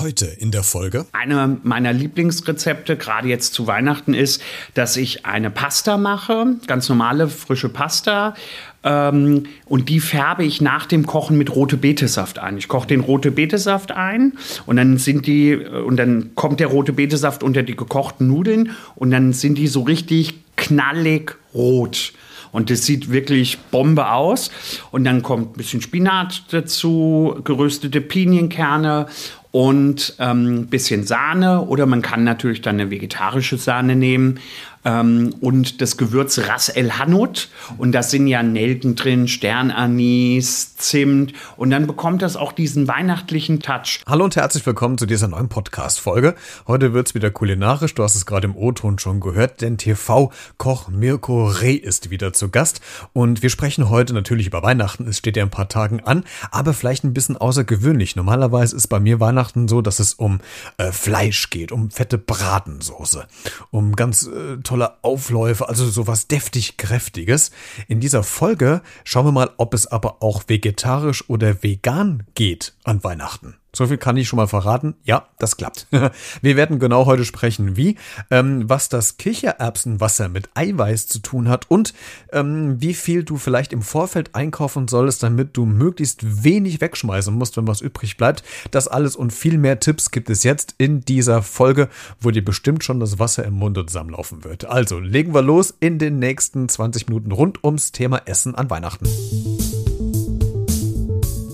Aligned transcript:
Heute 0.00 0.24
in 0.24 0.50
der 0.50 0.62
Folge. 0.62 1.04
Eine 1.12 1.58
meiner 1.62 1.92
Lieblingsrezepte, 1.92 2.96
gerade 2.96 3.28
jetzt 3.28 3.52
zu 3.52 3.66
Weihnachten, 3.66 4.14
ist, 4.14 4.40
dass 4.72 4.96
ich 4.96 5.26
eine 5.26 5.50
Pasta 5.50 5.98
mache, 5.98 6.56
ganz 6.66 6.88
normale 6.88 7.28
frische 7.28 7.68
Pasta. 7.68 8.34
Ähm, 8.82 9.44
und 9.66 9.90
die 9.90 10.00
färbe 10.00 10.42
ich 10.42 10.62
nach 10.62 10.86
dem 10.86 11.04
Kochen 11.04 11.36
mit 11.36 11.54
rote 11.54 11.76
Betesaft 11.76 12.38
ein. 12.38 12.56
Ich 12.56 12.68
koche 12.68 12.86
den 12.86 13.00
rote 13.00 13.30
Betesaft 13.30 13.92
ein 13.92 14.38
und 14.64 14.76
dann 14.76 14.96
sind 14.96 15.26
die 15.26 15.54
und 15.54 15.98
dann 15.98 16.34
kommt 16.34 16.60
der 16.60 16.68
rote 16.68 16.94
Betesaft 16.94 17.42
unter 17.42 17.62
die 17.62 17.76
gekochten 17.76 18.26
Nudeln 18.26 18.70
und 18.94 19.10
dann 19.10 19.34
sind 19.34 19.58
die 19.58 19.66
so 19.66 19.82
richtig 19.82 20.34
knallig 20.56 21.36
rot. 21.52 22.14
Und 22.52 22.70
das 22.70 22.84
sieht 22.84 23.12
wirklich 23.12 23.58
Bombe 23.70 24.10
aus. 24.10 24.50
Und 24.90 25.04
dann 25.04 25.22
kommt 25.22 25.52
ein 25.52 25.56
bisschen 25.56 25.82
Spinat 25.82 26.44
dazu, 26.50 27.40
geröstete 27.44 28.00
Pinienkerne 28.00 29.06
und 29.52 30.14
ein 30.18 30.46
ähm, 30.46 30.66
bisschen 30.66 31.04
Sahne. 31.04 31.62
Oder 31.62 31.86
man 31.86 32.02
kann 32.02 32.24
natürlich 32.24 32.62
dann 32.62 32.80
eine 32.80 32.90
vegetarische 32.90 33.56
Sahne 33.56 33.96
nehmen 33.96 34.40
ähm, 34.84 35.34
und 35.40 35.80
das 35.80 35.96
Gewürz 35.96 36.38
Ras 36.38 36.68
El 36.68 36.98
Hanout. 36.98 37.48
Und 37.78 37.92
da 37.92 38.02
sind 38.02 38.26
ja 38.26 38.42
Nelken 38.42 38.96
drin, 38.96 39.28
Sternanis, 39.28 40.76
Zimt. 40.76 41.32
Und 41.56 41.70
dann 41.70 41.86
bekommt 41.86 42.22
das 42.22 42.36
auch 42.36 42.52
diesen 42.52 42.88
weihnachtlichen 42.88 43.60
Touch. 43.60 44.00
Hallo 44.06 44.24
und 44.24 44.36
herzlich 44.36 44.64
willkommen 44.64 44.98
zu 44.98 45.06
dieser 45.06 45.28
neuen 45.28 45.48
Podcast-Folge. 45.48 46.34
Heute 46.66 46.94
wird's 46.94 47.14
wieder 47.14 47.30
kulinarisch. 47.30 47.94
Du 47.94 48.02
hast 48.02 48.14
es 48.14 48.26
gerade 48.26 48.46
im 48.46 48.56
O-Ton 48.56 48.98
schon 48.98 49.20
gehört, 49.20 49.60
denn 49.60 49.76
TV-Koch 49.78 50.88
Mirko 50.88 51.46
Reh 51.46 51.74
ist 51.74 52.10
wieder 52.10 52.32
zu 52.32 52.48
Gast. 52.48 52.80
Und 53.12 53.42
wir 53.42 53.50
sprechen 53.50 53.90
heute 53.90 54.14
natürlich 54.14 54.46
über 54.46 54.62
Weihnachten. 54.62 55.06
Es 55.06 55.18
steht 55.18 55.36
ja 55.36 55.42
ein 55.42 55.50
paar 55.50 55.68
Tagen 55.68 56.00
an, 56.00 56.24
aber 56.50 56.72
vielleicht 56.72 57.04
ein 57.04 57.12
bisschen 57.12 57.36
außergewöhnlich. 57.36 58.16
Normalerweise 58.16 58.76
ist 58.76 58.88
bei 58.88 59.00
mir 59.00 59.20
Weihnachten 59.20 59.68
so, 59.68 59.82
dass 59.82 59.98
es 59.98 60.14
um 60.14 60.40
äh, 60.78 60.92
Fleisch 60.92 61.50
geht, 61.50 61.72
um 61.72 61.90
fette 61.90 62.18
Bratensoße, 62.18 63.26
um 63.70 63.94
ganz 63.94 64.26
äh, 64.26 64.56
tolle 64.70 65.02
Aufläufe, 65.02 65.68
also 65.68 65.90
sowas 65.90 66.28
deftig 66.28 66.76
kräftiges. 66.76 67.50
In 67.88 67.98
dieser 67.98 68.22
Folge 68.22 68.82
schauen 69.02 69.26
wir 69.26 69.32
mal, 69.32 69.50
ob 69.56 69.74
es 69.74 69.88
aber 69.88 70.22
auch 70.22 70.44
vegetarisch 70.46 71.28
oder 71.28 71.64
vegan 71.64 72.22
geht 72.36 72.74
an 72.84 73.02
Weihnachten. 73.02 73.56
So 73.72 73.86
viel 73.86 73.98
kann 73.98 74.16
ich 74.16 74.28
schon 74.28 74.36
mal 74.36 74.48
verraten. 74.48 74.94
Ja, 75.04 75.28
das 75.38 75.56
klappt. 75.56 75.86
Wir 76.42 76.56
werden 76.56 76.78
genau 76.78 77.06
heute 77.06 77.24
sprechen, 77.24 77.76
wie, 77.76 77.96
ähm, 78.30 78.68
was 78.68 78.88
das 78.88 79.16
Kichererbsenwasser 79.16 80.28
mit 80.28 80.48
Eiweiß 80.54 81.06
zu 81.06 81.20
tun 81.20 81.48
hat 81.48 81.70
und 81.70 81.94
ähm, 82.32 82.80
wie 82.80 82.94
viel 82.94 83.22
du 83.22 83.36
vielleicht 83.36 83.72
im 83.72 83.82
Vorfeld 83.82 84.34
einkaufen 84.34 84.88
solltest, 84.88 85.22
damit 85.22 85.56
du 85.56 85.66
möglichst 85.66 86.44
wenig 86.44 86.80
wegschmeißen 86.80 87.32
musst, 87.32 87.56
wenn 87.56 87.68
was 87.68 87.80
übrig 87.80 88.16
bleibt. 88.16 88.42
Das 88.70 88.88
alles 88.88 89.14
und 89.14 89.32
viel 89.32 89.58
mehr 89.58 89.78
Tipps 89.78 90.10
gibt 90.10 90.30
es 90.30 90.42
jetzt 90.42 90.74
in 90.78 91.00
dieser 91.02 91.42
Folge, 91.42 91.88
wo 92.20 92.30
dir 92.30 92.44
bestimmt 92.44 92.82
schon 92.82 92.98
das 93.00 93.18
Wasser 93.18 93.44
im 93.44 93.54
Munde 93.54 93.86
zusammenlaufen 93.86 94.42
wird. 94.44 94.64
Also 94.64 94.98
legen 94.98 95.32
wir 95.32 95.42
los 95.42 95.74
in 95.78 95.98
den 95.98 96.18
nächsten 96.18 96.68
20 96.68 97.08
Minuten 97.08 97.30
rund 97.30 97.62
ums 97.62 97.92
Thema 97.92 98.22
Essen 98.26 98.54
an 98.54 98.68
Weihnachten. 98.68 99.06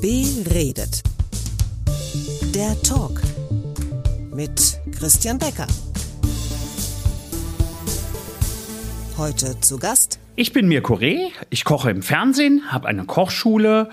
Beredet 0.01 1.03
der 2.57 2.81
Talk 2.81 3.21
mit 4.35 4.81
Christian 4.99 5.39
Becker. 5.39 5.67
Heute 9.19 9.61
zu 9.61 9.77
Gast. 9.77 10.19
Ich 10.37 10.55
bin 10.55 10.67
Mirko 10.67 10.95
Reh, 10.95 11.29
ich 11.51 11.67
koche 11.67 11.91
im 11.91 12.01
Fernsehen, 12.01 12.63
habe 12.73 12.89
eine 12.89 13.05
Kochschule 13.05 13.91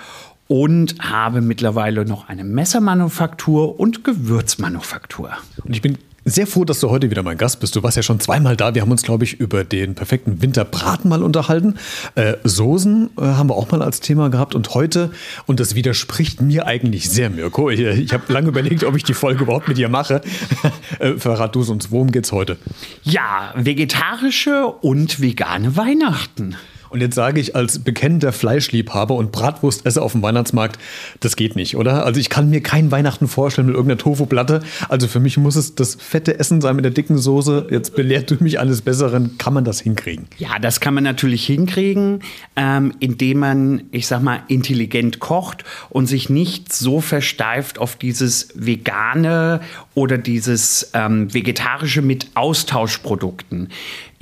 und 0.48 0.96
habe 1.02 1.42
mittlerweile 1.42 2.06
noch 2.06 2.30
eine 2.30 2.46
Messermanufaktur 2.46 3.82
und 3.82 4.06
Gewürzmanufaktur. 4.06 5.34
Und 5.66 5.76
ich 5.76 5.82
bin 5.82 5.98
sehr 6.26 6.48
froh, 6.48 6.64
dass 6.66 6.80
du 6.80 6.90
heute 6.90 7.10
wieder 7.10 7.24
mein 7.24 7.38
Gast 7.38 7.60
bist. 7.60 7.76
Du 7.76 7.84
warst 7.84 7.98
ja 7.98 8.04
schon 8.04 8.20
zweimal 8.20 8.56
da. 8.56 8.74
Wir 8.76 8.82
haben 8.82 8.92
uns, 8.92 9.04
glaube 9.04 9.24
ich, 9.24 9.40
über 9.40 9.64
den 9.64 9.96
perfekten 9.96 10.42
Winterbraten 10.42 11.10
mal 11.10 11.22
unterhalten. 11.22 11.76
Äh, 12.16 12.36
Soßen 12.44 13.10
äh, 13.18 13.22
haben 13.22 13.50
wir 13.50 13.56
auch 13.56 13.70
mal 13.72 13.82
als 13.82 14.00
Thema 14.00 14.30
gehabt. 14.30 14.56
Und 14.56 14.74
heute, 14.74 15.12
und 15.46 15.60
das 15.60 15.76
widerspricht 15.76 16.42
mir 16.42 16.66
eigentlich 16.66 17.10
sehr, 17.10 17.30
Mirko. 17.30 17.70
Ich, 17.70 17.80
ich 17.80 18.14
habe 18.14 18.32
lange 18.32 18.48
überlegt, 18.48 18.84
ob 18.84 18.96
ich 18.96 19.04
die 19.04 19.14
Folge 19.14 19.44
überhaupt 19.44 19.68
mit 19.68 19.78
dir 19.78 19.90
mache. 19.90 20.22
äh, 21.00 21.14
verrat 21.14 21.56
du 21.56 21.62
es 21.62 21.70
uns, 21.70 21.92
worum 21.92 22.12
geht's 22.12 22.32
heute? 22.32 22.58
Ja, 23.04 23.54
vegetarische 23.56 24.68
und 24.68 25.22
vegane 25.22 25.76
Weihnachten. 25.76 26.56
Und 26.94 27.02
jetzt 27.02 27.16
sage 27.16 27.42
ich 27.42 27.56
als 27.56 27.80
bekennender 27.80 28.32
Fleischliebhaber 28.32 29.16
und 29.16 29.32
Bratwurstesser 29.32 30.04
auf 30.04 30.12
dem 30.12 30.22
Weihnachtsmarkt, 30.22 30.78
das 31.22 31.36
geht 31.36 31.56
nicht, 31.56 31.76
oder? 31.76 32.06
Also 32.06 32.20
ich 32.20 32.30
kann 32.30 32.52
mir 32.52 32.62
kein 32.62 32.92
Weihnachten 32.92 33.28
vorstellen 33.28 33.66
mit 33.66 33.76
irgendeiner 33.76 33.98
Tofu-Platte. 33.98 34.62
Also 34.90 35.08
für 35.08 35.20
mich 35.20 35.38
muss 35.38 35.56
es 35.56 35.74
das 35.74 35.96
fette 35.96 36.38
Essen 36.38 36.62
sein 36.62 36.76
mit 36.76 36.86
der 36.86 36.92
dicken 36.92 37.18
Soße. 37.18 37.70
Jetzt 37.72 37.96
belehrt 37.96 38.30
du 38.30 38.36
mich 38.44 38.60
eines 38.60 38.84
Besseren. 38.84 39.40
Kann 39.40 39.56
man 39.56 39.66
das 39.66 39.82
hinkriegen? 39.82 40.28
Ja, 40.38 40.60
das 40.60 40.82
kann 40.82 40.94
man 40.94 41.04
natürlich 41.04 41.48
hinkriegen, 41.48 42.20
ähm, 42.56 42.94
indem 43.00 43.40
man, 43.40 43.84
ich 43.90 44.06
sag 44.06 44.22
mal, 44.22 44.44
intelligent 44.48 45.20
kocht 45.20 45.64
und 45.90 46.06
sich 46.06 46.30
nicht 46.30 46.72
so 46.72 47.02
versteift 47.02 47.80
auf 47.80 47.96
dieses 47.96 48.50
vegane 48.54 49.62
oder 49.96 50.20
dieses 50.20 50.92
ähm, 50.94 51.34
vegetarische 51.34 52.04
mit 52.04 52.28
Austauschprodukten 52.36 53.70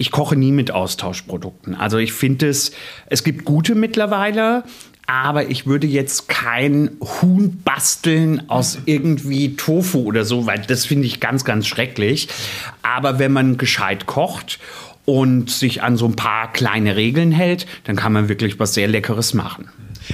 ich 0.02 0.10
koche 0.10 0.36
nie 0.36 0.52
mit 0.52 0.72
Austauschprodukten. 0.72 1.76
Also 1.76 2.00
ich 2.00 2.12
finde 2.12 2.50
es, 2.50 2.61
es 3.08 3.24
gibt 3.24 3.46
gute 3.46 3.76
mittlerweile, 3.76 4.64
aber 5.08 5.50
ich 5.50 5.66
würde 5.66 5.88
jetzt 5.88 6.30
kein 6.30 6.92
Huhn 7.02 7.62
basteln 7.66 8.50
aus 8.50 8.78
irgendwie 8.86 9.56
Tofu 9.56 10.04
oder 10.04 10.24
so, 10.24 10.46
weil 10.46 10.60
das 10.60 10.86
finde 10.86 11.06
ich 11.06 11.20
ganz, 11.20 11.44
ganz 11.44 11.68
schrecklich. 11.68 12.30
Aber 12.82 13.20
wenn 13.20 13.34
man 13.34 13.58
gescheit 13.58 14.06
kocht 14.06 14.60
und 15.06 15.50
sich 15.50 15.84
an 15.84 15.98
so 15.98 16.06
ein 16.06 16.16
paar 16.16 16.54
kleine 16.54 16.96
Regeln 16.96 17.32
hält, 17.34 17.66
dann 17.84 17.98
kann 17.98 18.14
man 18.14 18.30
wirklich 18.30 18.60
was 18.60 18.74
sehr 18.74 18.88
Leckeres 18.88 19.34
machen. 19.34 19.70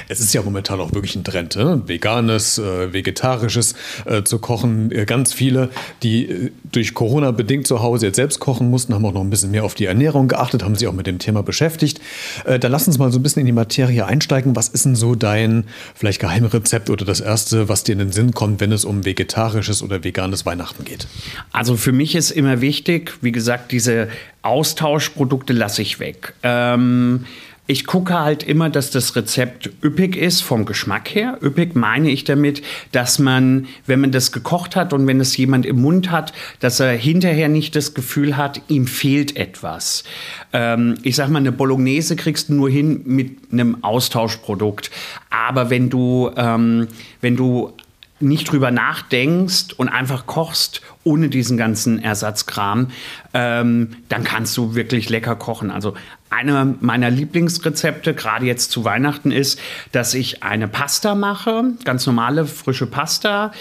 Es 0.08 0.20
ist 0.20 0.34
ja 0.34 0.42
momentan 0.42 0.80
auch 0.80 0.94
wirklich 0.94 1.16
ein 1.16 1.24
Trend, 1.24 1.56
ne? 1.56 1.81
veganes, 1.86 2.58
äh, 2.58 2.94
vegetarisches 2.94 3.75
äh, 4.06 4.24
zu 4.24 4.40
kochen. 4.40 4.92
Äh, 4.92 5.06
ganz 5.06 5.34
viele, 5.34 5.70
die 6.03 6.25
äh, 6.25 6.52
durch 6.72 6.94
Corona 6.94 7.31
bedingt 7.31 7.68
zu 7.68 7.81
Hause 7.81 8.08
jetzt 8.08 8.16
selbst 8.16 8.40
kochen 8.40 8.70
mussten, 8.70 8.94
haben 8.94 9.06
auch 9.06 9.14
noch 9.14 9.22
ein 9.22 9.30
bisschen 9.30 9.52
mehr 9.52 9.64
auf 9.64 9.76
die 9.76 9.86
Ernährung 9.86 10.28
geachtet, 10.28 10.64
haben 10.64 10.76
sich 10.76 10.88
auch 10.88 10.94
mit 10.94 11.08
dem 11.08 11.20
Thema 11.20 11.44
beschäftigt. 11.44 12.00
Äh, 12.46 12.59
dann 12.59 12.72
lass 12.72 12.88
uns 12.88 12.97
mal 12.97 13.12
so 13.12 13.20
ein 13.20 13.24
bisschen 13.24 13.42
in 13.42 13.46
die 13.46 13.52
Materie 13.52 14.06
einsteigen. 14.06 14.56
Was 14.56 14.70
ist 14.70 14.86
denn 14.86 14.96
so 14.96 15.16
dein 15.16 15.66
vielleicht 15.96 16.20
Geheimrezept 16.20 16.90
oder 16.90 17.06
das 17.06 17.20
erste, 17.20 17.70
was 17.70 17.84
dir 17.84 17.94
in 17.94 18.00
den 18.00 18.12
Sinn 18.12 18.34
kommt, 18.34 18.59
wenn 18.59 18.72
es 18.72 18.86
um 18.86 19.06
vegetarisches 19.06 19.81
oder 19.81 20.03
veganes 20.03 20.46
Weihnachten 20.46 20.84
geht? 20.86 21.08
Also 21.52 21.78
für 21.78 21.92
mich 21.92 22.16
ist 22.16 22.31
immer 22.31 22.62
wichtig, 22.62 23.14
wie 23.22 23.31
gesagt, 23.31 23.72
diese 23.72 24.09
Austauschprodukte 24.42 25.53
lasse 25.53 25.81
ich 25.81 26.00
weg. 26.00 26.34
Ähm, 26.44 27.26
ich 27.67 27.85
gucke 27.85 28.17
halt 28.17 28.44
immer, 28.44 28.69
dass 28.69 28.91
das 28.91 29.16
Rezept 29.17 29.69
üppig 29.83 30.16
ist 30.16 30.41
vom 30.41 30.66
Geschmack 30.66 31.13
her. 31.13 31.38
Üppig 31.44 31.75
meine 31.75 32.09
ich 32.09 32.23
damit, 32.23 32.63
dass 32.94 33.19
man, 33.19 33.67
wenn 33.85 34.00
man 34.00 34.13
das 34.13 34.31
gekocht 34.31 34.78
hat 34.78 34.94
und 34.94 35.05
wenn 35.05 35.19
es 35.19 35.35
jemand 35.35 35.66
im 35.66 35.81
Mund 35.81 36.09
hat, 36.09 36.31
dass 36.61 36.79
er 36.79 36.94
hinterher 36.94 37.50
nicht 37.50 37.75
das 37.75 37.94
Gefühl 37.94 38.38
hat, 38.38 38.61
ihm 38.69 38.88
fehlt 38.88 39.35
etwas. 39.35 40.05
Ähm, 40.53 40.97
ich 41.03 41.17
sag 41.17 41.29
mal, 41.29 41.39
eine 41.39 41.51
Bolognese 41.51 42.16
kriegst 42.16 42.47
du 42.47 42.53
nur 42.53 42.69
hin 42.69 43.01
mit 43.03 43.38
einem 43.51 43.84
Austauschprodukt. 43.84 44.89
Aber 45.29 45.69
wenn 45.69 45.89
du, 45.89 46.31
ähm, 46.38 46.88
wenn 47.19 47.35
du 47.35 47.73
nicht 48.19 48.51
drüber 48.51 48.72
nachdenkst 48.72 49.73
und 49.78 49.89
einfach 49.89 50.25
kochst 50.25 50.81
ohne 51.03 51.29
diesen 51.29 51.57
ganzen 51.57 52.01
Ersatzkram, 52.01 52.88
ähm, 53.34 53.89
dann 54.09 54.23
kannst 54.23 54.57
du 54.57 54.73
wirklich 54.75 55.09
lecker 55.09 55.35
kochen. 55.35 55.69
Also 55.69 55.94
eine 56.30 56.76
meiner 56.82 57.10
Lieblingsrezepte, 57.10 58.14
gerade 58.14 58.46
jetzt 58.46 58.72
zu 58.72 58.84
Weihnachten, 58.84 59.32
ist, 59.32 59.60
dass 59.92 60.14
ich 60.14 60.44
eine 60.44 60.68
Pasta 60.68 61.16
mache, 61.16 61.64
ganz 61.84 62.06
normale 62.06 62.46
frische 62.46 62.86
Pasta. 62.86 63.52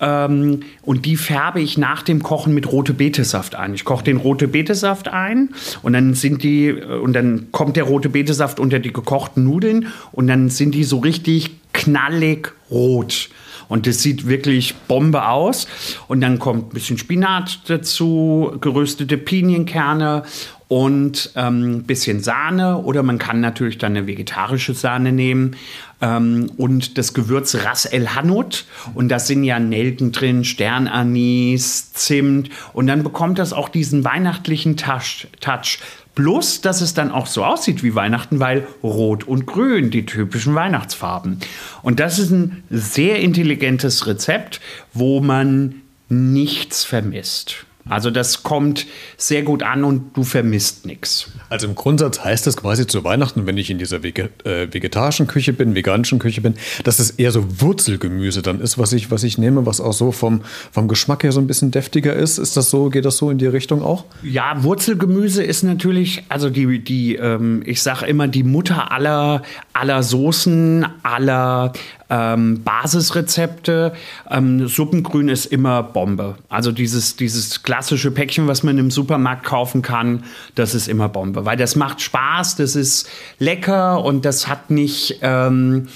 Ähm, 0.00 0.60
und 0.82 1.06
die 1.06 1.16
färbe 1.16 1.60
ich 1.60 1.78
nach 1.78 2.02
dem 2.02 2.22
Kochen 2.22 2.52
mit 2.52 2.70
rote 2.70 2.92
Betesaft 2.94 3.54
ein. 3.54 3.74
Ich 3.74 3.84
koche 3.84 4.04
den 4.04 4.18
rote 4.18 4.48
Betesaft 4.48 5.08
ein 5.08 5.50
und 5.82 5.92
dann 5.92 6.14
sind 6.14 6.42
die 6.42 6.72
und 6.72 7.14
dann 7.14 7.48
kommt 7.52 7.76
der 7.76 7.84
rote 7.84 8.08
Betesaft 8.08 8.60
unter 8.60 8.78
die 8.78 8.92
gekochten 8.92 9.44
Nudeln 9.44 9.88
und 10.12 10.26
dann 10.26 10.50
sind 10.50 10.74
die 10.74 10.84
so 10.84 10.98
richtig 10.98 11.52
knallig 11.72 12.52
rot. 12.70 13.30
Und 13.68 13.86
das 13.86 14.02
sieht 14.02 14.28
wirklich 14.28 14.74
Bombe 14.88 15.28
aus. 15.28 15.66
Und 16.08 16.20
dann 16.20 16.38
kommt 16.38 16.68
ein 16.68 16.74
bisschen 16.74 16.98
Spinat 16.98 17.60
dazu, 17.66 18.56
geröstete 18.60 19.18
Pinienkerne 19.18 20.22
und 20.68 21.30
ein 21.34 21.62
ähm, 21.62 21.82
bisschen 21.84 22.22
Sahne. 22.22 22.78
Oder 22.78 23.02
man 23.02 23.18
kann 23.18 23.40
natürlich 23.40 23.78
dann 23.78 23.96
eine 23.96 24.06
vegetarische 24.06 24.74
Sahne 24.74 25.12
nehmen. 25.12 25.56
Ähm, 26.00 26.50
und 26.56 26.98
das 26.98 27.14
Gewürz 27.14 27.54
Ras 27.54 27.84
El 27.84 28.14
Hanout. 28.14 28.64
Und 28.94 29.08
da 29.08 29.18
sind 29.18 29.44
ja 29.44 29.60
Nelken 29.60 30.12
drin, 30.12 30.44
Sternanis, 30.44 31.92
Zimt. 31.92 32.50
Und 32.72 32.88
dann 32.88 33.02
bekommt 33.02 33.38
das 33.38 33.52
auch 33.52 33.68
diesen 33.68 34.04
weihnachtlichen 34.04 34.76
Touch. 34.76 35.28
Touch. 35.40 35.78
Plus, 36.16 36.62
dass 36.62 36.80
es 36.80 36.94
dann 36.94 37.10
auch 37.12 37.26
so 37.26 37.44
aussieht 37.44 37.82
wie 37.82 37.94
Weihnachten, 37.94 38.40
weil 38.40 38.66
Rot 38.82 39.24
und 39.24 39.46
Grün, 39.46 39.90
die 39.90 40.06
typischen 40.06 40.54
Weihnachtsfarben. 40.54 41.40
Und 41.82 42.00
das 42.00 42.18
ist 42.18 42.30
ein 42.30 42.64
sehr 42.70 43.20
intelligentes 43.20 44.06
Rezept, 44.06 44.60
wo 44.94 45.20
man 45.20 45.82
nichts 46.08 46.84
vermisst. 46.84 47.66
Also 47.88 48.10
das 48.10 48.42
kommt 48.42 48.86
sehr 49.16 49.42
gut 49.42 49.62
an 49.62 49.84
und 49.84 50.16
du 50.16 50.24
vermisst 50.24 50.86
nichts. 50.86 51.30
Also 51.48 51.68
im 51.68 51.74
Grundsatz 51.74 52.24
heißt 52.24 52.46
das 52.46 52.56
quasi 52.56 52.86
zu 52.86 53.04
Weihnachten, 53.04 53.46
wenn 53.46 53.56
ich 53.56 53.70
in 53.70 53.78
dieser 53.78 54.02
Vege 54.02 54.30
äh, 54.44 54.66
vegetarischen 54.72 55.26
Küche 55.26 55.52
bin, 55.52 55.74
veganischen 55.74 56.18
Küche 56.18 56.40
bin, 56.40 56.54
dass 56.84 56.98
es 56.98 57.10
eher 57.10 57.30
so 57.30 57.60
Wurzelgemüse 57.60 58.42
dann 58.42 58.60
ist, 58.60 58.78
was 58.78 58.92
ich, 58.92 59.10
was 59.10 59.22
ich 59.22 59.38
nehme, 59.38 59.66
was 59.66 59.80
auch 59.80 59.92
so 59.92 60.10
vom, 60.10 60.40
vom 60.72 60.88
Geschmack 60.88 61.22
her 61.22 61.30
so 61.30 61.40
ein 61.40 61.46
bisschen 61.46 61.70
deftiger 61.70 62.14
ist. 62.14 62.38
Ist 62.38 62.56
das 62.56 62.70
so, 62.70 62.90
geht 62.90 63.04
das 63.04 63.18
so 63.18 63.30
in 63.30 63.38
die 63.38 63.46
Richtung 63.46 63.82
auch? 63.82 64.04
Ja, 64.22 64.62
Wurzelgemüse 64.64 65.42
ist 65.44 65.62
natürlich, 65.62 66.24
also 66.28 66.50
die, 66.50 66.82
die 66.82 67.14
ähm, 67.16 67.62
ich 67.64 67.82
sage 67.82 68.06
immer, 68.06 68.26
die 68.26 68.42
Mutter 68.42 68.90
aller, 68.90 69.42
aller 69.72 70.02
Soßen, 70.02 70.86
aller 71.02 71.72
ähm, 72.10 72.62
Basisrezepte. 72.62 73.92
Ähm, 74.30 74.68
Suppengrün 74.68 75.28
ist 75.28 75.46
immer 75.46 75.82
Bombe. 75.82 76.36
Also 76.48 76.72
dieses, 76.72 77.16
dieses 77.16 77.62
klassische 77.62 78.10
Päckchen, 78.10 78.46
was 78.46 78.62
man 78.62 78.78
im 78.78 78.90
Supermarkt 78.90 79.44
kaufen 79.44 79.82
kann, 79.82 80.24
das 80.54 80.74
ist 80.74 80.88
immer 80.88 81.08
Bombe. 81.08 81.44
Weil 81.44 81.56
das 81.56 81.76
macht 81.76 82.00
Spaß, 82.00 82.56
das 82.56 82.76
ist 82.76 83.08
lecker 83.38 84.04
und 84.04 84.24
das 84.24 84.48
hat 84.48 84.70
nicht. 84.70 85.18
Ähm, 85.22 85.88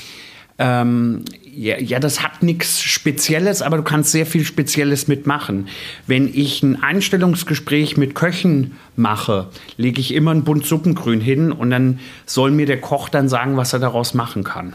ähm, 0.58 1.24
ja, 1.52 1.78
ja, 1.78 1.98
das 1.98 2.22
hat 2.22 2.42
nichts 2.42 2.80
Spezielles, 2.80 3.60
aber 3.60 3.78
du 3.78 3.82
kannst 3.82 4.12
sehr 4.12 4.26
viel 4.26 4.44
Spezielles 4.44 5.08
mitmachen. 5.08 5.68
Wenn 6.06 6.28
ich 6.32 6.62
ein 6.62 6.80
Einstellungsgespräch 6.80 7.96
mit 7.96 8.14
Köchen 8.14 8.72
mache, 8.94 9.48
lege 9.76 10.00
ich 10.00 10.14
immer 10.14 10.32
ein 10.32 10.44
Bund 10.44 10.64
Suppengrün 10.64 11.20
hin 11.20 11.50
und 11.50 11.70
dann 11.70 11.98
soll 12.24 12.50
mir 12.50 12.66
der 12.66 12.80
Koch 12.80 13.08
dann 13.08 13.28
sagen, 13.28 13.56
was 13.56 13.72
er 13.72 13.78
daraus 13.78 14.14
machen 14.14 14.44
kann. 14.44 14.74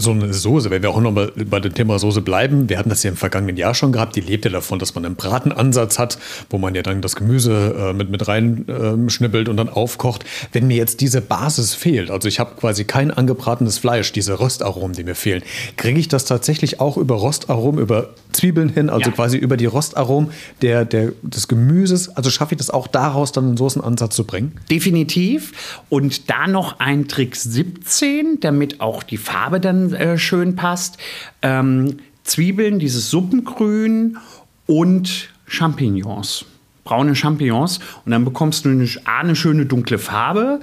So 0.00 0.12
eine 0.12 0.32
Soße, 0.32 0.70
wenn 0.70 0.82
wir 0.82 0.90
auch 0.90 1.00
nochmal 1.00 1.32
bei 1.34 1.58
dem 1.58 1.74
Thema 1.74 1.98
Soße 1.98 2.22
bleiben, 2.22 2.68
wir 2.68 2.78
hatten 2.78 2.88
das 2.88 3.02
ja 3.02 3.10
im 3.10 3.16
vergangenen 3.16 3.56
Jahr 3.56 3.74
schon 3.74 3.90
gehabt, 3.90 4.14
die 4.14 4.20
lebt 4.20 4.44
ja 4.44 4.50
davon, 4.50 4.78
dass 4.78 4.94
man 4.94 5.04
einen 5.04 5.16
Bratenansatz 5.16 5.98
hat, 5.98 6.18
wo 6.50 6.58
man 6.58 6.76
ja 6.76 6.82
dann 6.82 7.02
das 7.02 7.16
Gemüse 7.16 7.74
äh, 7.76 7.92
mit, 7.92 8.08
mit 8.08 8.28
reinschnippelt 8.28 9.48
ähm, 9.48 9.50
und 9.50 9.56
dann 9.56 9.68
aufkocht. 9.68 10.24
Wenn 10.52 10.68
mir 10.68 10.76
jetzt 10.76 11.00
diese 11.00 11.20
Basis 11.20 11.74
fehlt, 11.74 12.12
also 12.12 12.28
ich 12.28 12.38
habe 12.38 12.54
quasi 12.54 12.84
kein 12.84 13.10
angebratenes 13.10 13.78
Fleisch, 13.78 14.12
diese 14.12 14.38
Röstaromen, 14.38 14.94
die 14.94 15.02
mir 15.02 15.16
fehlen, 15.16 15.42
kriege 15.76 15.98
ich 15.98 16.06
das 16.06 16.24
tatsächlich 16.26 16.78
auch 16.78 16.96
über 16.96 17.20
Röstaromen, 17.20 17.80
über 17.80 18.10
Zwiebeln 18.32 18.68
hin, 18.68 18.90
also 18.90 19.10
ja. 19.10 19.16
quasi 19.16 19.36
über 19.36 19.56
die 19.56 19.66
Röstaromen 19.66 20.30
der, 20.62 20.84
der, 20.84 21.12
des 21.22 21.48
Gemüses, 21.48 22.08
also 22.10 22.30
schaffe 22.30 22.54
ich 22.54 22.58
das 22.58 22.70
auch 22.70 22.86
daraus 22.86 23.32
dann 23.32 23.46
einen 23.46 23.56
Soßenansatz 23.56 24.14
zu 24.14 24.24
bringen? 24.24 24.52
Definitiv. 24.70 25.80
Und 25.88 26.30
da 26.30 26.46
noch 26.46 26.78
ein 26.78 27.08
Trick 27.08 27.34
17, 27.34 28.38
damit 28.40 28.80
auch 28.80 29.02
die 29.02 29.16
Farbe 29.16 29.58
dann 29.58 29.87
äh, 29.92 30.18
schön 30.18 30.56
passt. 30.56 30.98
Ähm, 31.42 31.98
Zwiebeln, 32.24 32.78
dieses 32.78 33.10
Suppengrün 33.10 34.18
und 34.66 35.30
Champignons. 35.46 36.44
Braune 36.84 37.14
Champignons. 37.14 37.80
Und 38.04 38.12
dann 38.12 38.24
bekommst 38.24 38.64
du 38.64 38.70
eine, 38.70 38.88
eine 39.04 39.36
schöne 39.36 39.66
dunkle 39.66 39.98
Farbe. 39.98 40.60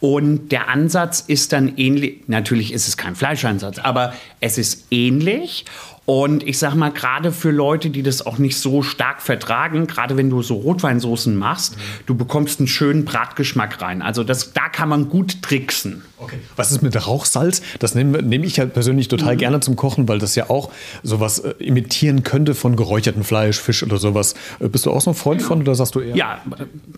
Und 0.00 0.52
der 0.52 0.68
Ansatz 0.68 1.20
ist 1.20 1.52
dann 1.52 1.76
ähnlich. 1.76 2.24
Natürlich 2.26 2.72
ist 2.72 2.88
es 2.88 2.96
kein 2.96 3.14
Fleischansatz, 3.14 3.78
aber 3.78 4.12
es 4.44 4.58
ist 4.58 4.86
ähnlich. 4.90 5.64
Und 6.06 6.46
ich 6.46 6.58
sag 6.58 6.74
mal, 6.74 6.90
gerade 6.90 7.32
für 7.32 7.50
Leute, 7.50 7.88
die 7.88 8.02
das 8.02 8.26
auch 8.26 8.36
nicht 8.36 8.58
so 8.58 8.82
stark 8.82 9.22
vertragen, 9.22 9.86
gerade 9.86 10.18
wenn 10.18 10.28
du 10.28 10.42
so 10.42 10.56
Rotweinsoßen 10.56 11.34
machst, 11.34 11.76
mhm. 11.78 11.80
du 12.04 12.14
bekommst 12.14 12.60
einen 12.60 12.66
schönen 12.66 13.06
Bratgeschmack 13.06 13.80
rein. 13.80 14.02
Also 14.02 14.22
das, 14.22 14.52
da 14.52 14.68
kann 14.68 14.90
man 14.90 15.08
gut 15.08 15.40
tricksen. 15.40 16.02
Okay. 16.18 16.36
Was 16.56 16.72
ist 16.72 16.82
mit 16.82 16.94
Rauchsalz? 17.06 17.62
Das 17.78 17.94
nehme, 17.94 18.22
nehme 18.22 18.44
ich 18.44 18.58
ja 18.58 18.66
persönlich 18.66 19.08
total 19.08 19.34
mhm. 19.34 19.38
gerne 19.38 19.60
zum 19.60 19.76
Kochen, 19.76 20.06
weil 20.06 20.18
das 20.18 20.34
ja 20.34 20.50
auch 20.50 20.70
sowas 21.02 21.38
äh, 21.38 21.54
imitieren 21.58 22.22
könnte 22.22 22.54
von 22.54 22.76
geräuchertem 22.76 23.24
Fleisch, 23.24 23.58
Fisch 23.58 23.82
oder 23.82 23.96
sowas. 23.96 24.34
Äh, 24.60 24.68
bist 24.68 24.84
du 24.84 24.90
auch 24.90 25.00
so 25.00 25.12
ein 25.12 25.14
Freund 25.14 25.38
genau. 25.38 25.48
von 25.48 25.62
oder 25.62 25.74
sagst 25.74 25.94
du 25.94 26.00
eher? 26.00 26.14
Ja, 26.14 26.42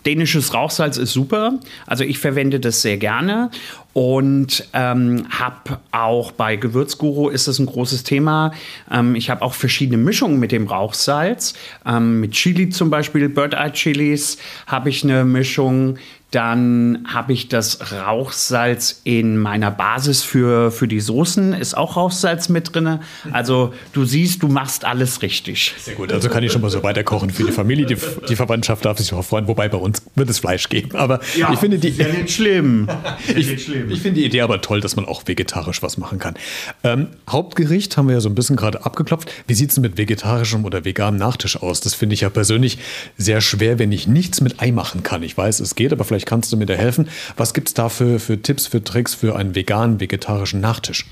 dänisches 0.05 0.53
Rauchsalz 0.53 0.97
ist 0.97 1.13
super. 1.13 1.61
Also 1.87 2.03
ich 2.03 2.19
verwende 2.19 2.59
das 2.59 2.83
sehr 2.83 2.97
gerne 2.97 3.51
und 3.97 4.69
ähm, 4.75 5.27
habe 5.31 5.81
auch 5.91 6.31
bei 6.31 6.57
Gewürzguru 6.57 7.31
ist 7.31 7.49
das 7.49 7.59
ein 7.59 7.65
großes 7.65 8.03
Thema. 8.03 8.53
Ähm, 8.91 9.15
ich 9.15 9.31
habe 9.31 9.41
auch 9.41 9.55
verschiedene 9.55 9.97
Mischungen 9.97 10.39
mit 10.39 10.53
dem 10.53 10.67
Rauchsalz. 10.67 11.55
Ähm, 11.87 12.21
mit 12.21 12.33
Chili 12.33 12.69
zum 12.69 12.91
Beispiel, 12.91 13.31
Bird 13.31 13.55
Eye 13.55 13.73
Chilis 13.73 14.37
habe 14.67 14.91
ich 14.91 15.03
eine 15.03 15.25
Mischung. 15.25 15.97
Dann 16.32 17.06
habe 17.06 17.32
ich 17.32 17.49
das 17.49 17.93
Rauchsalz 17.93 19.00
in 19.05 19.38
meiner 19.38 19.70
Basis 19.70 20.23
für, 20.23 20.73
für 20.73 20.88
die 20.88 20.99
Soßen. 21.00 21.52
Ist 21.52 21.76
auch 21.76 21.96
Rauchsalz 21.96 22.49
mit 22.49 22.75
drin. 22.75 22.99
Also 23.31 23.73
du 23.93 24.05
siehst, 24.05 24.43
du 24.43 24.49
machst 24.49 24.84
alles 24.84 25.23
richtig. 25.23 25.75
Sehr 25.78 25.94
gut, 25.94 26.12
also 26.12 26.28
kann 26.28 26.43
ich 26.43 26.50
schon 26.50 26.62
mal 26.62 26.70
so 26.70 26.82
weiterkochen 26.82 27.31
für 27.31 27.44
die 27.44 27.52
Familie. 27.52 27.87
Die, 27.87 27.96
die 28.28 28.37
Verwandtschaft 28.37 28.84
darf 28.84 28.99
sich 28.99 29.12
auch 29.12 29.25
freuen, 29.25 29.46
wobei 29.46 29.69
bei 29.69 29.78
uns 29.78 30.02
wird 30.17 30.28
es 30.28 30.40
Fleisch 30.40 30.69
geben. 30.69 30.96
Aber 30.96 31.20
ja, 31.37 31.52
ich 31.52 31.61
finde 31.61 31.78
die. 31.78 31.88
Ist 31.88 31.99
ja 31.99 32.08
nicht 32.08 32.32
schlimm. 32.32 32.88
ich, 33.28 33.49
ich 33.49 34.00
finde 34.00 34.20
die 34.20 34.25
Idee 34.25 34.40
aber 34.40 34.61
toll, 34.61 34.81
dass 34.81 34.96
man 34.96 35.05
auch 35.05 35.23
vegetarisch 35.26 35.82
was 35.82 35.96
machen 35.96 36.19
kann. 36.19 36.34
Ähm, 36.82 37.08
Hauptgericht 37.31 37.96
haben 37.96 38.08
wir 38.08 38.14
ja 38.14 38.20
so 38.20 38.28
ein 38.28 38.34
bisschen 38.34 38.56
gerade 38.56 38.84
abgeklopft. 38.84 39.31
Wie 39.46 39.55
sieht 39.55 39.70
es 39.70 39.78
mit 39.78 39.96
vegetarischem 39.96 40.64
oder 40.64 40.84
veganem 40.84 41.19
Nachtisch 41.19 41.62
aus? 41.62 41.81
Das 41.81 41.94
finde 41.94 42.14
ich 42.14 42.23
ja 42.23 42.31
persönlich 42.31 42.78
sehr 43.17 43.40
schwer, 43.40 43.78
wenn 43.78 43.93
ich 43.93 44.06
nichts 44.06 44.40
mit 44.40 44.61
Ei 44.61 44.73
machen 44.73 45.02
kann. 45.02 45.23
Ich 45.23 45.37
weiß, 45.37 45.61
es 45.61 45.75
geht, 45.76 45.93
aber 45.93 46.05
vielleicht 46.05 46.25
Vielleicht 46.26 46.43
kannst 46.43 46.52
du 46.52 46.56
mir 46.56 46.67
da 46.67 46.75
helfen. 46.75 47.08
Was 47.37 47.55
gibt 47.55 47.69
es 47.69 47.75
da 47.75 47.88
für, 47.88 48.19
für 48.19 48.43
Tipps, 48.43 48.67
für 48.67 48.82
Tricks 48.82 49.14
für 49.14 49.37
einen 49.37 49.55
veganen, 49.55 50.00
vegetarischen 50.00 50.61
Nachtisch? 50.61 51.06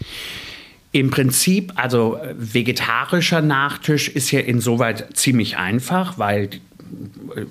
Im 0.92 1.10
Prinzip, 1.10 1.72
also 1.76 2.18
vegetarischer 2.36 3.40
Nachtisch 3.40 4.08
ist 4.08 4.30
ja 4.30 4.40
insoweit 4.40 5.16
ziemlich 5.16 5.56
einfach, 5.56 6.18
weil 6.18 6.50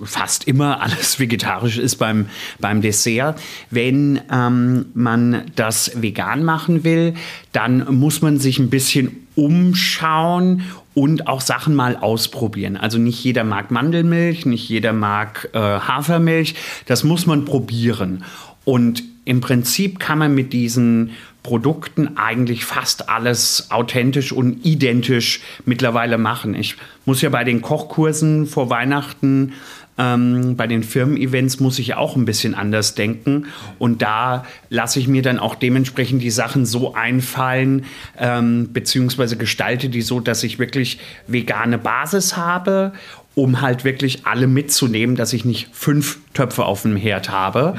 fast 0.04 0.48
immer 0.48 0.82
alles 0.82 1.20
vegetarisch 1.20 1.78
ist 1.78 1.96
beim, 1.96 2.28
beim 2.60 2.82
Dessert. 2.82 3.40
Wenn 3.70 4.22
ähm, 4.32 4.86
man 4.94 5.44
das 5.56 5.92
vegan 6.02 6.44
machen 6.44 6.84
will, 6.84 7.14
dann 7.52 7.96
muss 7.96 8.22
man 8.22 8.40
sich 8.40 8.60
ein 8.60 8.70
bisschen 8.70 9.23
umschauen 9.36 10.64
und 10.94 11.28
auch 11.28 11.42
Sachen 11.42 11.76
mal 11.76 11.96
ausprobieren. 11.96 12.78
Also 12.78 12.98
nicht 12.98 13.24
jeder 13.24 13.44
mag 13.44 13.72
Mandelmilch, 13.72 14.46
nicht 14.46 14.70
jeder 14.70 14.94
mag 14.94 15.50
äh, 15.54 15.60
Hafermilch. 15.60 16.56
Das 16.86 17.04
muss 17.04 17.26
man 17.26 17.46
probieren. 17.46 18.24
Und 18.66 19.04
im 19.26 19.42
Prinzip 19.42 20.00
kann 20.00 20.20
man 20.20 20.36
mit 20.36 20.54
diesen 20.54 21.12
Produkten 21.44 22.18
eigentlich 22.18 22.64
fast 22.64 23.10
alles 23.10 23.68
authentisch 23.70 24.32
und 24.32 24.66
identisch 24.66 25.42
mittlerweile 25.66 26.18
machen. 26.18 26.56
Ich 26.56 26.76
muss 27.06 27.22
ja 27.22 27.30
bei 27.30 27.44
den 27.44 27.62
Kochkursen 27.62 28.46
vor 28.48 28.70
Weihnachten 28.70 29.54
ähm, 29.98 30.56
bei 30.56 30.68
den 30.68 30.84
Firmen-Events 30.84 31.60
muss 31.60 31.80
ich 31.80 31.94
auch 31.94 32.16
ein 32.16 32.26
bisschen 32.26 32.56
anders 32.56 32.96
denken. 32.96 33.46
Und 33.80 34.02
da 34.02 34.46
lasse 34.70 35.00
ich 35.00 35.08
mir 35.08 35.22
dann 35.22 35.40
auch 35.40 35.56
dementsprechend 35.56 36.22
die 36.22 36.32
Sachen 36.32 36.66
so 36.66 36.94
einfallen, 36.94 37.86
ähm, 38.18 38.70
beziehungsweise 38.74 39.38
gestalte 39.38 39.90
die 39.90 40.02
so, 40.02 40.20
dass 40.20 40.44
ich 40.44 40.60
wirklich 40.60 41.00
vegane 41.28 41.78
Basis 41.78 42.36
habe, 42.38 42.94
um 43.36 43.62
halt 43.62 43.84
wirklich 43.84 44.26
alle 44.26 44.48
mitzunehmen, 44.48 45.16
dass 45.16 45.34
ich 45.34 45.46
nicht 45.46 45.70
fünf 45.72 46.20
Töpfe 46.34 46.66
auf 46.66 46.84
dem 46.84 46.96
Herd 46.96 47.30
habe. 47.30 47.76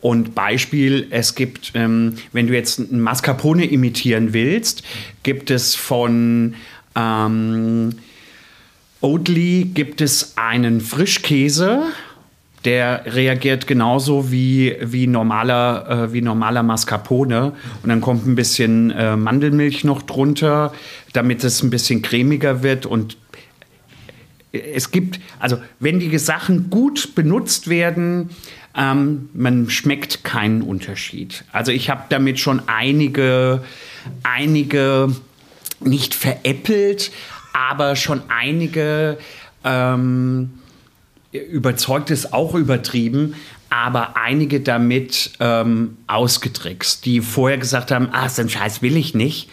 Und 0.00 0.34
Beispiel, 0.34 1.08
es 1.10 1.34
gibt, 1.34 1.72
ähm, 1.74 2.14
wenn 2.32 2.46
du 2.46 2.54
jetzt 2.54 2.78
ein 2.78 3.00
Mascarpone 3.00 3.66
imitieren 3.66 4.32
willst, 4.32 4.84
gibt 5.22 5.50
es 5.50 5.74
von 5.74 6.54
ähm, 6.94 7.94
Oatly 9.00 9.70
gibt 9.74 10.00
es 10.00 10.36
einen 10.36 10.80
Frischkäse, 10.80 11.84
der 12.64 13.02
reagiert 13.06 13.68
genauso 13.68 14.32
wie, 14.32 14.76
wie, 14.80 15.06
normaler, 15.06 15.88
äh, 15.88 16.12
wie 16.12 16.20
normaler 16.20 16.64
Mascarpone. 16.64 17.52
Und 17.82 17.88
dann 17.88 18.00
kommt 18.00 18.26
ein 18.26 18.34
bisschen 18.34 18.90
äh, 18.90 19.16
Mandelmilch 19.16 19.84
noch 19.84 20.02
drunter, 20.02 20.72
damit 21.12 21.44
es 21.44 21.62
ein 21.62 21.70
bisschen 21.70 22.02
cremiger 22.02 22.62
wird. 22.64 22.86
Und 22.86 23.16
es 24.52 24.90
gibt, 24.90 25.20
also 25.38 25.58
wenn 25.78 26.00
die 26.00 26.18
Sachen 26.18 26.68
gut 26.68 27.14
benutzt 27.14 27.68
werden, 27.68 28.30
ähm, 28.76 29.28
man 29.34 29.70
schmeckt 29.70 30.24
keinen 30.24 30.62
Unterschied. 30.62 31.44
Also 31.52 31.70
ich 31.70 31.90
habe 31.90 32.04
damit 32.08 32.40
schon 32.40 32.62
einige, 32.66 33.62
einige 34.24 35.14
nicht 35.80 36.14
veräppelt, 36.14 37.12
aber 37.52 37.96
schon 37.96 38.22
einige 38.28 39.18
ähm, 39.64 40.50
überzeugt 41.32 42.10
ist 42.10 42.32
auch 42.32 42.54
übertrieben, 42.54 43.34
aber 43.70 44.16
einige 44.16 44.60
damit 44.60 45.32
ähm, 45.40 45.98
ausgetrickst, 46.06 47.04
die 47.04 47.20
vorher 47.20 47.58
gesagt 47.58 47.90
haben, 47.90 48.08
ah, 48.12 48.28
so 48.28 48.42
einen 48.42 48.48
Scheiß 48.48 48.82
will 48.82 48.96
ich 48.96 49.14
nicht. 49.14 49.50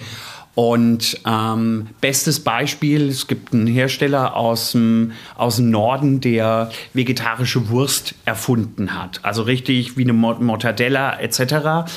Und 0.55 1.19
ähm, 1.27 1.87
bestes 1.99 2.39
Beispiel, 2.39 3.09
es 3.09 3.27
gibt 3.27 3.53
einen 3.53 3.67
Hersteller 3.67 4.37
aus 4.37 4.71
dem, 4.71 5.11
aus 5.35 5.57
dem 5.57 5.69
Norden, 5.69 6.21
der 6.21 6.71
vegetarische 6.93 7.67
Wurst 7.67 8.15
erfunden 8.23 8.93
hat. 8.97 9.19
Also 9.23 9.41
richtig 9.41 9.97
wie 9.97 10.03
eine 10.03 10.13
Mortadella 10.13 11.19
etc. 11.19 11.91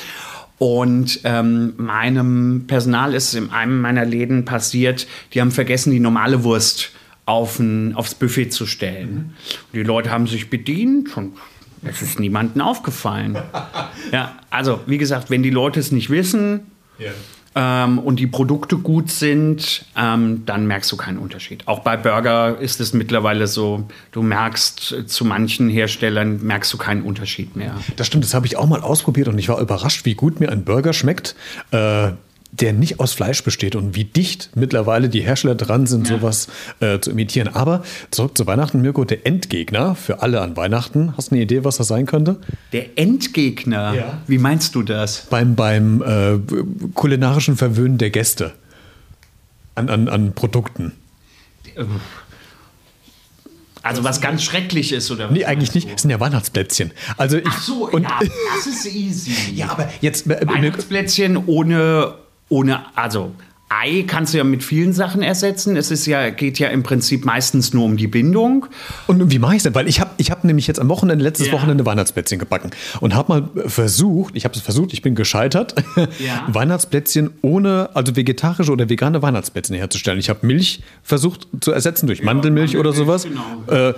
Und 0.59 1.21
ähm, 1.23 1.73
meinem 1.77 2.65
Personal 2.67 3.13
ist 3.13 3.33
in 3.33 3.49
einem 3.49 3.81
meiner 3.81 4.05
Läden 4.05 4.45
passiert, 4.45 5.07
die 5.33 5.41
haben 5.41 5.51
vergessen, 5.51 5.91
die 5.91 6.01
normale 6.01 6.43
Wurst 6.43 6.91
auf 7.25 7.59
ein, 7.59 7.95
aufs 7.95 8.13
Buffet 8.13 8.49
zu 8.49 8.65
stellen. 8.65 9.35
Und 9.71 9.73
die 9.73 9.83
Leute 9.83 10.11
haben 10.11 10.27
sich 10.27 10.49
bedient 10.49 11.15
und 11.15 11.37
es 11.83 12.01
ist 12.01 12.19
niemandem 12.19 12.61
aufgefallen. 12.61 13.37
ja, 14.11 14.37
also 14.49 14.81
wie 14.85 14.97
gesagt, 14.97 15.29
wenn 15.29 15.43
die 15.43 15.49
Leute 15.49 15.79
es 15.79 15.91
nicht 15.91 16.09
wissen, 16.09 16.61
Ja. 16.99 17.11
Ähm, 17.55 17.99
und 17.99 18.19
die 18.19 18.27
Produkte 18.27 18.77
gut 18.77 19.09
sind, 19.09 19.85
ähm, 19.97 20.43
dann 20.45 20.67
merkst 20.67 20.91
du 20.91 20.97
keinen 20.97 21.17
Unterschied. 21.17 21.67
Auch 21.67 21.79
bei 21.79 21.97
Burger 21.97 22.57
ist 22.59 22.79
es 22.79 22.93
mittlerweile 22.93 23.47
so, 23.47 23.87
du 24.11 24.21
merkst 24.21 24.91
äh, 24.91 25.05
zu 25.07 25.25
manchen 25.25 25.69
Herstellern 25.69 26.41
merkst 26.43 26.71
du 26.71 26.77
keinen 26.77 27.01
Unterschied 27.01 27.55
mehr. 27.55 27.75
Das 27.95 28.07
stimmt, 28.07 28.23
das 28.23 28.33
habe 28.33 28.45
ich 28.45 28.57
auch 28.57 28.67
mal 28.67 28.81
ausprobiert 28.81 29.27
und 29.27 29.37
ich 29.37 29.49
war 29.49 29.59
überrascht, 29.59 30.05
wie 30.05 30.15
gut 30.15 30.39
mir 30.39 30.51
ein 30.51 30.63
Burger 30.63 30.93
schmeckt, 30.93 31.35
äh, 31.71 32.11
der 32.51 32.73
nicht 32.73 32.99
aus 32.99 33.13
Fleisch 33.13 33.43
besteht 33.43 33.75
und 33.75 33.95
wie 33.95 34.03
dicht 34.05 34.49
mittlerweile 34.55 35.07
die 35.07 35.21
Hersteller 35.21 35.55
dran 35.55 35.85
sind, 35.87 36.09
Ja. 36.09 36.17
sowas 36.17 36.47
äh, 36.79 36.99
zu 36.99 37.11
imitieren. 37.11 37.47
Aber 37.49 37.83
zurück 38.11 38.37
zu 38.37 38.47
Weihnachten, 38.47 38.81
Mirko, 38.81 39.05
der 39.05 39.25
Endgegner 39.27 39.93
für 39.95 40.21
alle 40.23 40.41
an 40.41 40.57
Weihnachten. 40.57 41.13
Hast 41.15 41.29
du 41.31 41.35
eine 41.35 41.43
Idee, 41.43 41.63
was 41.63 41.77
das 41.77 41.87
sein 41.87 42.05
könnte? 42.05 42.37
Der 42.73 42.97
Endgegner, 42.97 43.93
Ja. 43.93 44.17
wie 44.27 44.39
meinst 44.39 44.73
du 44.75 44.81
das? 44.83 45.27
Beim, 45.29 45.55
beim 45.55 46.01
äh, 46.01 46.39
kulinarischen 46.95 47.55
Verwöhnen 47.55 47.97
der 47.99 48.09
Gäste 48.09 48.53
an, 49.75 49.89
an, 49.89 50.09
an 50.09 50.33
Produkten. 50.33 50.93
Also 53.81 54.03
was 54.03 54.19
ganz 54.19 54.43
schrecklich 54.43 54.91
ist 54.91 55.09
oder 55.09 55.31
Nee, 55.31 55.45
eigentlich 55.45 55.73
nicht. 55.73 55.87
Es 55.95 56.01
sind 56.01 56.11
ja 56.11 56.19
Weihnachtsplätzchen. 56.19 56.91
Also 57.15 57.37
ich, 57.37 57.45
Ach 57.47 57.61
so, 57.61 57.89
und, 57.89 58.03
ja, 58.03 58.19
das 58.55 58.67
ist 58.67 58.85
easy. 58.93 59.31
ja, 59.55 59.69
aber 59.69 59.89
jetzt 60.01 60.25
äh, 60.25 60.29
Mirko, 60.29 60.53
Weihnachtsplätzchen 60.53 61.37
ohne, 61.45 62.15
ohne, 62.49 62.81
also 62.95 63.31
Ei 63.71 64.03
kannst 64.07 64.33
du 64.33 64.39
ja 64.39 64.43
mit 64.43 64.63
vielen 64.63 64.93
Sachen 64.93 65.21
ersetzen. 65.21 65.77
Es 65.77 65.91
ist 65.91 66.07
ja, 66.07 66.31
geht 66.31 66.57
ja 66.57 66.69
im 66.69 66.81
Prinzip 66.81 67.23
meistens 67.23 67.71
nur 67.71 67.85
um 67.85 67.97
die 67.97 68.07
Bindung. 68.07 68.65
Und 69.05 69.29
wie 69.31 69.37
mache 69.37 69.57
ich 69.57 69.61
denn? 69.61 69.75
Weil 69.75 69.87
ich 69.87 70.01
habe 70.01 70.09
ich 70.17 70.31
hab 70.31 70.43
nämlich 70.43 70.65
jetzt 70.65 70.79
am 70.79 70.89
Wochenende, 70.89 71.23
letztes 71.23 71.47
Ja. 71.47 71.53
Wochenende 71.53 71.85
Weihnachtsplätzchen 71.85 72.39
gebacken 72.39 72.71
und 72.99 73.13
habe 73.13 73.31
mal 73.31 73.49
versucht, 73.69 74.35
ich 74.35 74.43
habe 74.45 74.55
es 74.55 74.61
versucht, 74.61 74.91
ich 74.93 75.03
bin 75.03 75.13
gescheitert, 75.13 75.75
Ja. 76.17 76.47
Weihnachtsplätzchen 76.47 77.29
ohne, 77.43 77.91
also 77.93 78.15
vegetarische 78.15 78.71
oder 78.71 78.89
vegane 78.89 79.21
Weihnachtsplätzchen 79.21 79.75
herzustellen. 79.75 80.17
Ich 80.17 80.29
habe 80.31 80.47
Milch 80.47 80.81
versucht 81.03 81.47
zu 81.61 81.71
ersetzen 81.71 82.07
durch 82.07 82.23
Mandelmilch 82.23 82.75
oder 82.75 82.91
sowas. 82.91 83.27
Mandelmilch, 83.27 83.95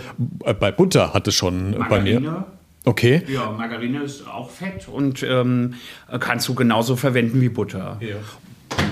Äh, 0.48 0.54
bei 0.54 0.74
Butter 0.74 1.14
hat 1.14 1.30
es 1.30 1.36
schon 1.36 1.78
bei 1.90 2.02
mir. 2.02 2.46
Margarine. 2.86 3.22
Okay. 3.22 3.24
Ja, 3.28 3.52
Margarine 3.52 4.04
ist 4.04 4.28
auch 4.28 4.50
Fett 4.50 4.88
und 4.88 5.24
ähm, 5.24 5.76
kannst 6.20 6.48
du 6.48 6.56
genauso 6.56 6.96
verwenden 6.96 7.42
wie 7.42 7.50
Butter. 7.50 8.00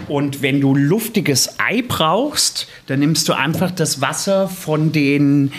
Und 0.08 0.42
wenn 0.42 0.60
du 0.60 0.76
luftiges 0.76 1.60
Ei 1.60 1.84
brauchst, 1.88 2.68
dann 2.88 3.00
nimmst 3.00 3.30
du 3.30 3.34
einfach 3.34 3.72
das 3.72 4.02
Wasser 4.02 4.48
von 4.48 4.92
den, 4.92 5.52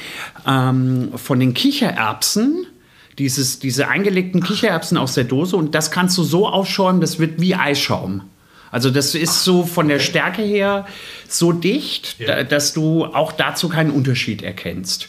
ähm, 0.46 1.12
von 1.16 1.40
den 1.40 1.54
Kichererbsen, 1.54 2.66
dieses, 3.18 3.58
diese 3.58 3.88
eingelegten 3.88 4.42
Kichererbsen 4.42 4.96
aus 4.96 5.14
der 5.14 5.24
Dose, 5.24 5.56
und 5.56 5.74
das 5.74 5.90
kannst 5.90 6.18
du 6.18 6.24
so 6.24 6.48
aufschäumen, 6.48 7.00
das 7.00 7.18
wird 7.18 7.40
wie 7.40 7.54
Eischaum. 7.54 8.22
Also 8.72 8.90
das 8.90 9.14
ist 9.14 9.44
so 9.44 9.64
von 9.64 9.88
der 9.88 9.98
Stärke 9.98 10.42
her 10.42 10.86
so 11.28 11.52
dicht, 11.52 12.16
da, 12.26 12.44
dass 12.44 12.72
du 12.72 13.04
auch 13.04 13.32
dazu 13.32 13.68
keinen 13.68 13.90
Unterschied 13.90 14.42
erkennst. 14.42 15.08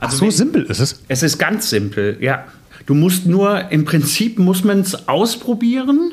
Ach 0.00 0.06
Also 0.06 0.16
so 0.18 0.24
wenn- 0.24 0.30
simpel 0.32 0.62
ist 0.64 0.80
es. 0.80 1.02
es 1.08 1.22
ist 1.22 1.38
ganz 1.38 1.70
simpel, 1.70 2.16
ja. 2.20 2.44
Du 2.86 2.94
musst 2.94 3.26
nur, 3.26 3.70
im 3.70 3.84
Prinzip 3.84 4.38
muss 4.38 4.64
man 4.64 4.80
es 4.80 5.06
ausprobieren. 5.08 6.12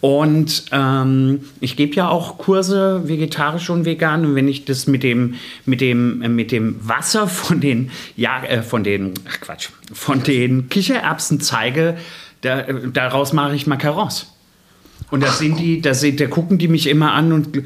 Und 0.00 0.64
ähm, 0.72 1.42
ich 1.60 1.76
gebe 1.76 1.94
ja 1.94 2.08
auch 2.08 2.36
Kurse, 2.38 3.02
vegetarisch 3.06 3.70
und 3.70 3.84
vegan. 3.84 4.26
Und 4.26 4.34
wenn 4.34 4.48
ich 4.48 4.64
das 4.64 4.88
mit 4.88 5.04
dem, 5.04 5.34
mit 5.64 5.80
dem, 5.80 6.22
äh, 6.22 6.28
mit 6.28 6.50
dem 6.50 6.76
Wasser 6.80 7.28
von 7.28 7.60
den, 7.60 7.92
ja, 8.16 8.42
äh, 8.42 8.62
von 8.62 8.82
den, 8.82 9.14
ach 9.30 9.40
Quatsch, 9.40 9.68
von 9.92 10.24
den 10.24 10.68
Kichererbsen 10.68 11.40
zeige, 11.40 11.96
da, 12.40 12.62
äh, 12.62 12.74
daraus 12.92 13.32
mache 13.32 13.54
ich 13.54 13.68
Macarons. 13.68 14.26
Und 15.12 15.22
da 15.22 15.30
sind 15.30 15.60
die, 15.60 15.80
da, 15.80 15.94
sind, 15.94 16.18
da 16.18 16.26
gucken 16.26 16.58
die 16.58 16.66
mich 16.68 16.88
immer 16.88 17.12
an 17.12 17.32
und 17.32 17.62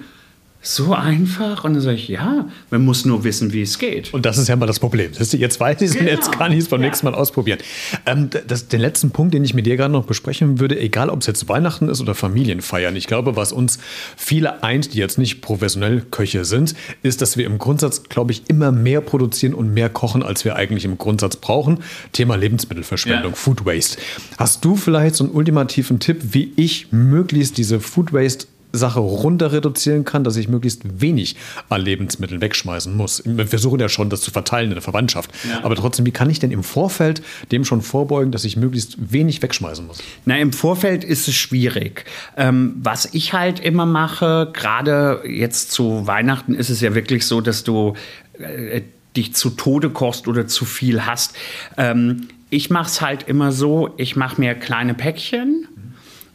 so 0.66 0.94
einfach. 0.94 1.64
Und 1.64 1.75
dann 1.75 1.82
sage 1.82 1.96
ich, 1.96 2.08
ja, 2.08 2.46
man 2.70 2.85
muss 2.85 3.04
nur 3.04 3.23
wissen, 3.25 3.52
wie 3.52 3.62
es 3.62 3.78
geht. 3.78 4.12
Und 4.12 4.26
das 4.26 4.37
ist 4.38 4.49
ja 4.49 4.56
mal 4.56 4.66
das 4.66 4.80
Problem. 4.80 5.12
Siehst 5.14 5.32
du, 5.32 5.37
jetzt 5.37 5.61
weiß 5.61 5.80
ich 5.80 5.90
es 5.90 5.92
und 5.94 6.00
Genau. 6.00 6.11
jetzt 6.11 6.32
kann 6.32 6.50
ich 6.52 6.58
es 6.58 6.68
beim 6.68 6.80
Ja. 6.80 6.88
nächsten 6.88 7.06
Mal 7.06 7.14
ausprobieren. 7.14 7.58
Ähm, 8.04 8.30
das, 8.46 8.68
den 8.68 8.80
letzten 8.80 9.11
Punkt, 9.11 9.32
den 9.35 9.44
ich 9.44 9.54
mit 9.54 9.64
dir 9.66 9.76
gerade 9.76 9.92
noch 9.92 10.06
besprechen 10.06 10.58
würde, 10.58 10.78
egal 10.80 11.08
ob 11.11 11.20
es 11.20 11.26
jetzt 11.26 11.49
Weihnachten 11.49 11.88
ist 11.88 12.00
oder 12.00 12.14
Familienfeiern, 12.14 12.96
ich 12.96 13.06
glaube, 13.06 13.37
was 13.37 13.52
uns 13.52 13.78
viele 14.16 14.62
eint, 14.64 14.94
die 14.94 14.99
jetzt 14.99 15.18
nicht 15.18 15.40
professionell 15.40 16.02
Köche 16.11 16.44
sind, 16.44 16.75
ist, 17.02 17.23
dass 17.23 17.37
wir 17.37 17.46
im 17.46 17.58
Grundsatz, 17.58 18.02
glaube 18.08 18.32
ich, 18.32 18.42
immer 18.49 18.73
mehr 18.73 19.00
produzieren 19.00 19.54
und 19.54 19.73
mehr 19.73 19.88
kochen, 19.88 20.23
als 20.23 20.44
wir 20.44 20.56
eigentlich 20.56 20.85
im 20.85 20.99
Grundsatz 20.99 21.37
brauchen. 21.37 21.78
Thema 22.12 22.37
Lebensmittelverschwendung, 22.37 23.32
Ja. 23.32 23.37
Food 23.37 23.64
Waste. 23.66 23.99
Hast 24.37 24.64
du 24.64 24.75
vielleicht 24.76 25.14
so 25.14 25.25
einen 25.25 25.32
ultimativen 25.32 26.00
Tipp, 26.00 26.23
wie 26.32 26.52
ich 26.56 26.88
möglichst 26.90 27.56
diese 27.58 27.78
Food 27.80 28.12
Waste 28.12 28.46
Sache 28.73 29.00
runter 29.00 29.52
reduzieren 29.52 30.04
kann, 30.04 30.25
dass 30.25 30.37
ich 30.37 30.49
möglichst 30.49 31.00
wenig 31.00 31.37
an 31.68 31.80
Lebensmitteln 31.80 32.40
wegschmeißen 32.40 32.94
muss. 32.94 33.23
Wir 33.25 33.46
versuchen 33.46 33.80
ja 33.80 33.88
schon, 33.88 34.11
das 34.11 34.20
zu 34.20 34.30
verteilen 34.30 34.68
in 34.68 34.75
der 34.75 34.82
Verwandtschaft. 34.82 35.30
Ja. 35.49 35.64
Aber 35.64 35.76
trotzdem, 35.76 36.06
wie 36.06 36.11
kann 36.11 36.30
ich 36.30 36.38
denn 36.38 36.50
im 36.50 36.62
Vorfeld 36.62 37.23
dem 37.52 37.64
schon 37.64 37.82
vorbeugen, 37.82 38.32
dass 38.32 38.44
ich 38.44 38.56
möglichst 38.56 39.12
wenig 39.12 39.42
wegschmeißen 39.42 39.87
muss? 39.87 39.99
Na, 40.25 40.38
im 40.38 40.52
Vorfeld 40.52 41.04
ist 41.04 41.28
es 41.28 41.35
schwierig. 41.35 42.04
Ähm, 42.37 42.75
was 42.82 43.08
ich 43.12 43.32
halt 43.32 43.61
immer 43.61 43.87
mache, 43.87 44.50
gerade 44.52 45.23
jetzt 45.26 45.73
zu 45.73 46.06
Weihnachten 46.06 46.54
ist 46.54 46.70
es 46.70 46.80
ja 46.80 46.94
wirklich 46.94 47.26
so, 47.26 47.40
dass 47.40 47.64
du 47.64 47.94
äh, 48.38 48.82
dich 49.16 49.35
zu 49.35 49.50
Tode 49.50 49.90
kochst 49.90 50.28
oder 50.28 50.46
zu 50.46 50.64
viel 50.64 51.06
hast. 51.06 51.35
Ähm, 51.76 52.28
ich 52.50 52.70
mache 52.70 52.87
es 52.87 53.00
halt 53.00 53.25
immer 53.28 53.50
so, 53.50 53.94
ich 53.96 54.14
mache 54.14 54.40
mir 54.40 54.54
kleine 54.54 54.94
Päckchen, 54.94 55.66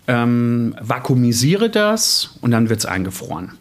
ähm, 0.07 0.75
vakuumisiere 0.81 1.69
das 1.69 2.37
und 2.41 2.51
dann 2.51 2.69
wird 2.69 2.79
es 2.79 2.85
eingefroren. 2.85 3.53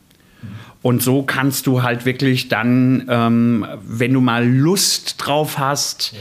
Und 0.82 1.02
so 1.02 1.22
kannst 1.22 1.66
du 1.66 1.82
halt 1.82 2.06
wirklich 2.06 2.48
dann, 2.48 3.06
ähm, 3.08 3.66
wenn 3.82 4.14
du 4.14 4.20
mal 4.20 4.46
Lust 4.48 5.16
drauf 5.18 5.58
hast, 5.58 6.14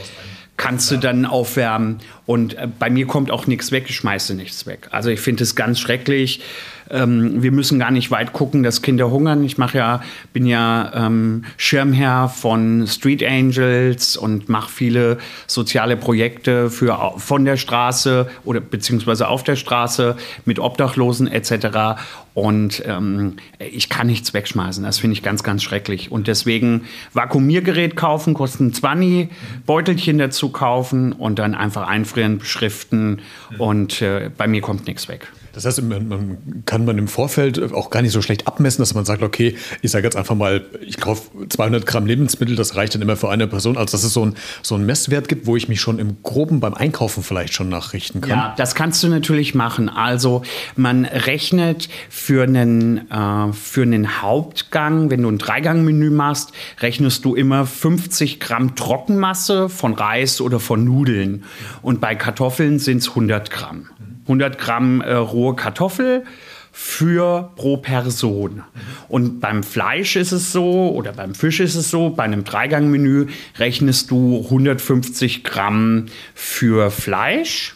kannst 0.57 0.91
du 0.91 0.97
dann 0.97 1.25
aufwärmen. 1.25 1.99
Und 2.25 2.55
äh, 2.55 2.67
bei 2.67 2.89
mir 2.89 3.07
kommt 3.07 3.31
auch 3.31 3.47
nichts 3.47 3.71
weg, 3.71 3.85
ich 3.87 3.95
schmeiße 3.95 4.35
nichts 4.35 4.65
weg. 4.65 4.89
Also 4.91 5.09
ich 5.09 5.21
finde 5.21 5.43
es 5.43 5.55
ganz 5.55 5.79
schrecklich. 5.79 6.41
Ähm, 6.91 7.41
wir 7.43 7.51
müssen 7.51 7.79
gar 7.79 7.91
nicht 7.91 8.11
weit 8.11 8.33
gucken, 8.33 8.63
dass 8.63 8.81
Kinder 8.81 9.11
hungern. 9.11 9.43
Ich 9.43 9.57
mache 9.57 9.77
ja, 9.77 10.01
bin 10.33 10.45
ja 10.45 10.91
ähm, 10.93 11.45
Schirmherr 11.57 12.29
von 12.29 12.87
Street 12.87 13.23
Angels 13.23 14.17
und 14.17 14.49
mache 14.49 14.71
viele 14.71 15.17
soziale 15.47 15.97
Projekte 15.97 16.69
für 16.69 17.13
von 17.17 17.45
der 17.45 17.57
Straße 17.57 18.29
oder 18.43 18.59
beziehungsweise 18.59 19.27
auf 19.27 19.43
der 19.43 19.55
Straße 19.55 20.15
mit 20.45 20.59
Obdachlosen 20.59 21.27
etc. 21.27 21.99
Und 22.33 22.83
ähm, 22.85 23.35
ich 23.59 23.89
kann 23.89 24.07
nichts 24.07 24.33
wegschmeißen. 24.33 24.83
Das 24.83 24.99
finde 24.99 25.13
ich 25.13 25.23
ganz, 25.23 25.43
ganz 25.43 25.61
schrecklich. 25.61 26.11
Und 26.11 26.27
deswegen 26.27 26.85
Vakuumiergerät 27.13 27.95
kaufen, 27.95 28.33
kosten 28.33 28.73
20, 28.73 29.29
Beutelchen 29.65 30.17
dazu 30.17 30.49
kaufen 30.49 31.11
und 31.11 31.37
dann 31.39 31.53
einfach 31.53 31.87
einfrieren, 31.87 32.37
beschriften. 32.37 33.21
Und 33.57 34.01
äh, 34.01 34.29
bei 34.35 34.47
mir 34.47 34.61
kommt 34.61 34.87
nichts 34.87 35.07
weg. 35.07 35.27
Das 35.53 35.65
heißt, 35.65 35.81
man, 35.83 36.07
man 36.07 36.63
kann 36.65 36.85
man 36.85 36.97
im 36.97 37.07
Vorfeld 37.07 37.73
auch 37.73 37.89
gar 37.89 38.01
nicht 38.01 38.11
so 38.11 38.21
schlecht 38.21 38.47
abmessen, 38.47 38.81
dass 38.81 38.93
man 38.93 39.05
sagt, 39.05 39.23
okay, 39.23 39.55
ich 39.81 39.91
sage 39.91 40.05
jetzt 40.05 40.15
einfach 40.15 40.35
mal, 40.35 40.65
ich 40.85 40.97
kaufe 40.97 41.29
200 41.47 41.85
Gramm 41.85 42.05
Lebensmittel, 42.05 42.55
das 42.55 42.75
reicht 42.75 42.95
dann 42.95 43.01
immer 43.01 43.15
für 43.15 43.29
eine 43.29 43.47
Person. 43.47 43.77
Also 43.77 43.91
dass 43.93 44.03
es 44.03 44.13
so 44.13 44.25
ein, 44.25 44.35
so 44.61 44.75
einen 44.75 44.85
Messwert 44.85 45.27
gibt, 45.27 45.47
wo 45.47 45.55
ich 45.55 45.67
mich 45.67 45.81
schon 45.81 45.99
im 45.99 46.21
Groben 46.23 46.59
beim 46.59 46.73
Einkaufen 46.73 47.23
vielleicht 47.23 47.53
schon 47.53 47.69
nachrichten 47.69 48.21
kann. 48.21 48.29
Ja, 48.29 48.53
das 48.57 48.75
kannst 48.75 49.03
du 49.03 49.07
natürlich 49.07 49.55
machen. 49.55 49.89
Also 49.89 50.43
man 50.75 51.05
rechnet 51.05 51.89
für 52.09 52.43
einen, 52.43 53.09
äh, 53.09 53.53
für 53.53 53.83
einen 53.83 54.21
Hauptgang, 54.21 55.09
wenn 55.09 55.21
du 55.21 55.29
ein 55.29 55.37
Dreigangmenü 55.37 56.09
machst, 56.09 56.51
rechnest 56.81 57.25
du 57.25 57.35
immer 57.35 57.65
50 57.65 58.39
Gramm 58.39 58.75
Trockenmasse 58.75 59.69
von 59.69 59.93
Reis 59.93 60.41
oder 60.41 60.59
von 60.59 60.83
Nudeln. 60.83 61.43
Und 61.81 62.01
bei 62.01 62.15
Kartoffeln 62.15 62.79
sind 62.79 62.97
es 62.97 63.09
100 63.09 63.49
Gramm. 63.49 63.89
100 64.29 64.59
Gramm 64.59 65.01
äh, 65.01 65.13
rohe 65.13 65.55
Kartoffel 65.55 66.23
für 66.71 67.51
pro 67.55 67.77
Person. 67.77 68.61
Und 69.07 69.39
beim 69.39 69.63
Fleisch 69.63 70.15
ist 70.15 70.31
es 70.31 70.51
so, 70.51 70.91
oder 70.91 71.13
beim 71.13 71.33
Fisch 71.33 71.59
ist 71.59 71.75
es 71.75 71.89
so, 71.89 72.11
bei 72.11 72.23
einem 72.23 72.43
Dreigangmenü 72.43 73.25
rechnest 73.57 74.11
du 74.11 74.43
150 74.45 75.43
Gramm 75.43 76.05
für 76.35 76.91
Fleisch 76.91 77.75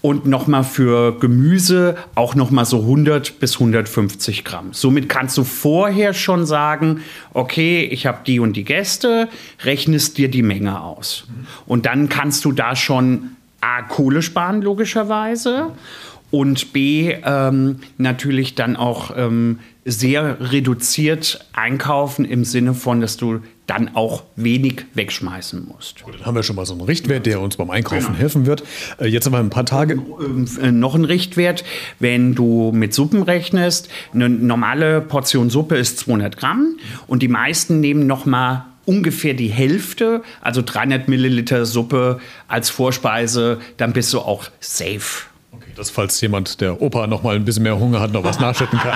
und 0.00 0.26
nochmal 0.26 0.64
für 0.64 1.18
Gemüse 1.18 1.96
auch 2.16 2.34
nochmal 2.34 2.66
so 2.66 2.80
100 2.80 3.38
bis 3.38 3.54
150 3.54 4.44
Gramm. 4.44 4.72
Somit 4.72 5.08
kannst 5.08 5.38
du 5.38 5.44
vorher 5.44 6.12
schon 6.12 6.44
sagen, 6.44 7.02
okay, 7.32 7.84
ich 7.84 8.06
habe 8.06 8.18
die 8.26 8.40
und 8.40 8.54
die 8.54 8.64
Gäste, 8.64 9.28
rechnest 9.64 10.18
dir 10.18 10.28
die 10.28 10.42
Menge 10.42 10.80
aus. 10.80 11.28
Und 11.64 11.86
dann 11.86 12.08
kannst 12.08 12.44
du 12.44 12.50
da 12.50 12.74
schon 12.74 13.36
A, 13.62 13.82
Kohle 13.82 14.20
sparen, 14.20 14.60
logischerweise. 14.60 15.70
Und 16.30 16.72
B, 16.72 17.14
ähm, 17.24 17.80
natürlich 17.98 18.54
dann 18.54 18.74
auch 18.74 19.14
ähm, 19.14 19.58
sehr 19.84 20.52
reduziert 20.52 21.46
einkaufen 21.52 22.24
im 22.24 22.44
Sinne 22.44 22.72
von, 22.72 23.02
dass 23.02 23.18
du 23.18 23.40
dann 23.66 23.94
auch 23.94 24.24
wenig 24.34 24.86
wegschmeißen 24.94 25.66
musst. 25.66 26.02
Gut, 26.02 26.14
dann 26.14 26.26
haben 26.26 26.34
wir 26.34 26.42
schon 26.42 26.56
mal 26.56 26.64
so 26.64 26.72
einen 26.72 26.82
Richtwert, 26.82 27.26
der 27.26 27.40
uns 27.40 27.56
beim 27.56 27.70
Einkaufen 27.70 28.06
genau. 28.06 28.18
helfen 28.18 28.46
wird. 28.46 28.64
Äh, 28.98 29.08
jetzt 29.08 29.26
haben 29.26 29.32
wir 29.32 29.40
ein 29.40 29.50
paar 29.50 29.66
Tage. 29.66 30.00
Äh, 30.60 30.72
noch 30.72 30.94
ein 30.94 31.04
Richtwert, 31.04 31.64
wenn 31.98 32.34
du 32.34 32.72
mit 32.72 32.94
Suppen 32.94 33.22
rechnest. 33.22 33.90
Eine 34.14 34.28
normale 34.28 35.00
Portion 35.00 35.50
Suppe 35.50 35.76
ist 35.76 35.98
200 35.98 36.36
Gramm 36.36 36.76
und 37.06 37.22
die 37.22 37.28
meisten 37.28 37.80
nehmen 37.80 38.06
noch 38.06 38.24
mal 38.24 38.71
ungefähr 38.84 39.34
die 39.34 39.48
Hälfte, 39.48 40.22
also 40.40 40.62
300 40.62 41.08
Milliliter 41.08 41.66
Suppe 41.66 42.20
als 42.48 42.70
Vorspeise, 42.70 43.60
dann 43.76 43.92
bist 43.92 44.12
du 44.12 44.20
auch 44.20 44.46
safe. 44.60 45.31
Okay, 45.72 45.78
das 45.78 45.90
falls 45.90 46.20
jemand, 46.20 46.60
der 46.60 46.80
Opa 46.82 47.06
noch 47.06 47.22
mal 47.22 47.34
ein 47.36 47.44
bisschen 47.44 47.62
mehr 47.62 47.78
Hunger 47.78 48.00
hat, 48.00 48.12
noch 48.12 48.24
was 48.24 48.38
nachschütten 48.38 48.78
kann. 48.78 48.94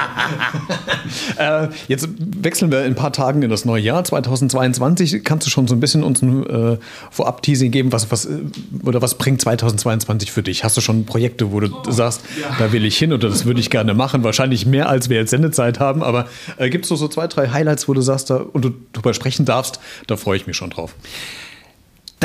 äh, 1.68 1.68
jetzt 1.88 2.08
wechseln 2.18 2.70
wir 2.70 2.84
in 2.84 2.92
ein 2.92 2.94
paar 2.94 3.12
Tagen 3.12 3.42
in 3.42 3.50
das 3.50 3.64
neue 3.64 3.82
Jahr 3.82 4.04
2022. 4.04 5.24
Kannst 5.24 5.46
du 5.46 5.50
schon 5.50 5.66
so 5.66 5.74
ein 5.74 5.80
bisschen 5.80 6.02
uns 6.02 6.22
ein 6.22 6.46
äh, 6.46 6.78
Vorab-Teasing 7.10 7.70
geben, 7.70 7.92
was, 7.92 8.10
was, 8.10 8.26
äh, 8.26 8.40
oder 8.82 9.00
was 9.02 9.16
bringt 9.16 9.40
2022 9.40 10.30
für 10.30 10.42
dich? 10.42 10.64
Hast 10.64 10.76
du 10.76 10.80
schon 10.80 11.06
Projekte, 11.06 11.52
wo 11.52 11.60
du 11.60 11.68
oh, 11.68 11.90
sagst, 11.90 12.22
ja. 12.40 12.54
da 12.58 12.72
will 12.72 12.84
ich 12.84 12.98
hin 12.98 13.12
oder 13.12 13.28
das 13.28 13.44
würde 13.44 13.60
ich 13.60 13.70
gerne 13.70 13.94
machen? 13.94 14.22
Wahrscheinlich 14.22 14.66
mehr, 14.66 14.88
als 14.88 15.08
wir 15.08 15.16
jetzt 15.16 15.30
Sendezeit 15.30 15.80
haben, 15.80 16.02
aber 16.02 16.26
äh, 16.58 16.68
gibt 16.68 16.84
es 16.84 16.88
so, 16.88 16.96
so 16.96 17.08
zwei, 17.08 17.26
drei 17.26 17.48
Highlights, 17.48 17.88
wo 17.88 17.94
du 17.94 18.02
sagst, 18.02 18.30
da, 18.30 18.36
und 18.36 18.64
du 18.64 18.70
darüber 18.92 19.14
sprechen 19.14 19.46
darfst, 19.46 19.80
da 20.06 20.16
freue 20.16 20.36
ich 20.36 20.46
mich 20.46 20.56
schon 20.56 20.70
drauf. 20.70 20.94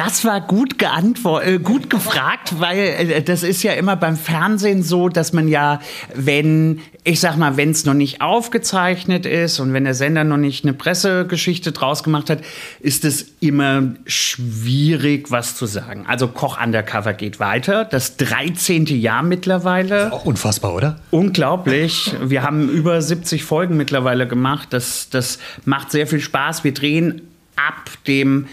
Das 0.03 0.25
war 0.25 0.41
gut 0.41 0.79
geantwortet, 0.79 1.47
äh, 1.47 1.59
gut 1.59 1.91
gefragt, 1.91 2.59
weil 2.59 2.79
äh, 2.79 3.21
das 3.21 3.43
ist 3.43 3.61
ja 3.61 3.73
immer 3.73 3.95
beim 3.95 4.17
Fernsehen 4.17 4.81
so, 4.81 5.09
dass 5.09 5.31
man 5.31 5.47
ja, 5.47 5.79
wenn, 6.15 6.79
ich 7.03 7.19
sag 7.19 7.37
mal, 7.37 7.55
wenn 7.55 7.69
es 7.69 7.85
noch 7.85 7.93
nicht 7.93 8.19
aufgezeichnet 8.19 9.27
ist 9.27 9.59
und 9.59 9.73
wenn 9.73 9.83
der 9.83 9.93
Sender 9.93 10.23
noch 10.23 10.37
nicht 10.37 10.65
eine 10.65 10.73
Pressegeschichte 10.73 11.71
draus 11.71 12.01
gemacht 12.01 12.31
hat, 12.31 12.39
ist 12.79 13.05
es 13.05 13.27
immer 13.41 13.93
schwierig, 14.07 15.29
was 15.29 15.55
zu 15.55 15.67
sagen. 15.67 16.05
Also 16.07 16.29
Koch 16.29 16.59
Undercover 16.59 17.13
geht 17.13 17.39
weiter, 17.39 17.85
das 17.85 18.17
13. 18.17 18.87
Jahr 18.87 19.21
mittlerweile. 19.21 20.11
Auch 20.11 20.25
unfassbar, 20.25 20.73
oder? 20.73 20.99
Unglaublich. 21.11 22.15
Wir 22.23 22.41
haben 22.41 22.69
über 22.69 22.99
70 23.03 23.43
Folgen 23.43 23.77
mittlerweile 23.77 24.27
gemacht. 24.27 24.69
Das, 24.71 25.11
das 25.11 25.37
macht 25.65 25.91
sehr 25.91 26.07
viel 26.07 26.21
Spaß. 26.21 26.63
Wir 26.63 26.73
drehen 26.73 27.21
ab 27.55 27.91
dem 28.07 28.47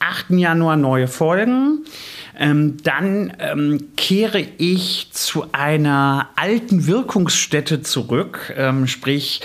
8. 0.00 0.30
Januar 0.30 0.76
neue 0.76 1.08
Folgen. 1.08 1.84
Ähm, 2.38 2.76
dann 2.84 3.32
ähm, 3.40 3.88
kehre 3.96 4.40
ich 4.58 5.08
zu 5.10 5.46
einer 5.50 6.28
alten 6.36 6.86
Wirkungsstätte 6.86 7.82
zurück, 7.82 8.54
ähm, 8.56 8.86
sprich 8.86 9.40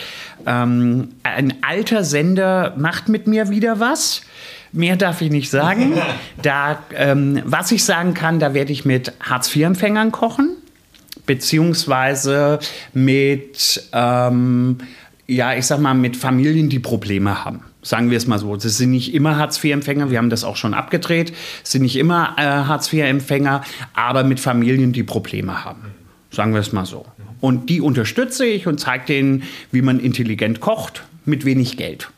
ähm, 0.45 1.09
ein 1.23 1.55
alter 1.63 2.03
Sender 2.03 2.75
macht 2.77 3.09
mit 3.09 3.25
mir 3.25 3.49
wieder 3.49 3.79
was. 3.79 4.21
Mehr 4.71 4.95
darf 4.95 5.21
ich 5.21 5.31
nicht 5.31 5.49
sagen. 5.49 5.93
Da, 6.41 6.83
ähm, 6.93 7.41
was 7.45 7.71
ich 7.71 7.85
sagen 7.85 8.13
kann, 8.13 8.39
da 8.39 8.53
werde 8.53 8.73
ich 8.73 8.83
mit 8.83 9.13
Hartz-IV-Empfängern 9.21 10.11
kochen, 10.11 10.57
beziehungsweise 11.25 12.59
mit, 12.91 13.81
ähm, 13.93 14.79
ja, 15.25 15.53
ich 15.53 15.65
sag 15.65 15.79
mal, 15.79 15.93
mit 15.93 16.17
Familien, 16.17 16.67
die 16.67 16.79
Probleme 16.79 17.45
haben. 17.45 17.61
Sagen 17.83 18.09
wir 18.09 18.17
es 18.17 18.27
mal 18.27 18.39
so. 18.39 18.55
Es 18.55 18.77
sind 18.77 18.91
nicht 18.91 19.13
immer 19.13 19.37
Hartz-IV-Empfänger, 19.37 20.09
wir 20.09 20.17
haben 20.17 20.29
das 20.29 20.43
auch 20.43 20.55
schon 20.55 20.73
abgedreht. 20.73 21.33
Es 21.63 21.71
sind 21.71 21.83
nicht 21.83 21.97
immer 21.97 22.35
äh, 22.37 22.41
Hartz-IV-Empfänger, 22.41 23.63
aber 23.93 24.23
mit 24.23 24.39
Familien, 24.39 24.93
die 24.93 25.03
Probleme 25.03 25.63
haben. 25.63 25.93
Sagen 26.31 26.53
wir 26.53 26.61
es 26.61 26.71
mal 26.71 26.85
so. 26.85 27.05
Und 27.41 27.69
die 27.69 27.81
unterstütze 27.81 28.45
ich 28.45 28.65
und 28.67 28.79
zeige 28.79 29.05
denen, 29.05 29.43
wie 29.71 29.81
man 29.81 29.99
intelligent 29.99 30.61
kocht 30.61 31.03
mit 31.25 31.45
wenig 31.45 31.77
Geld. 31.77 32.09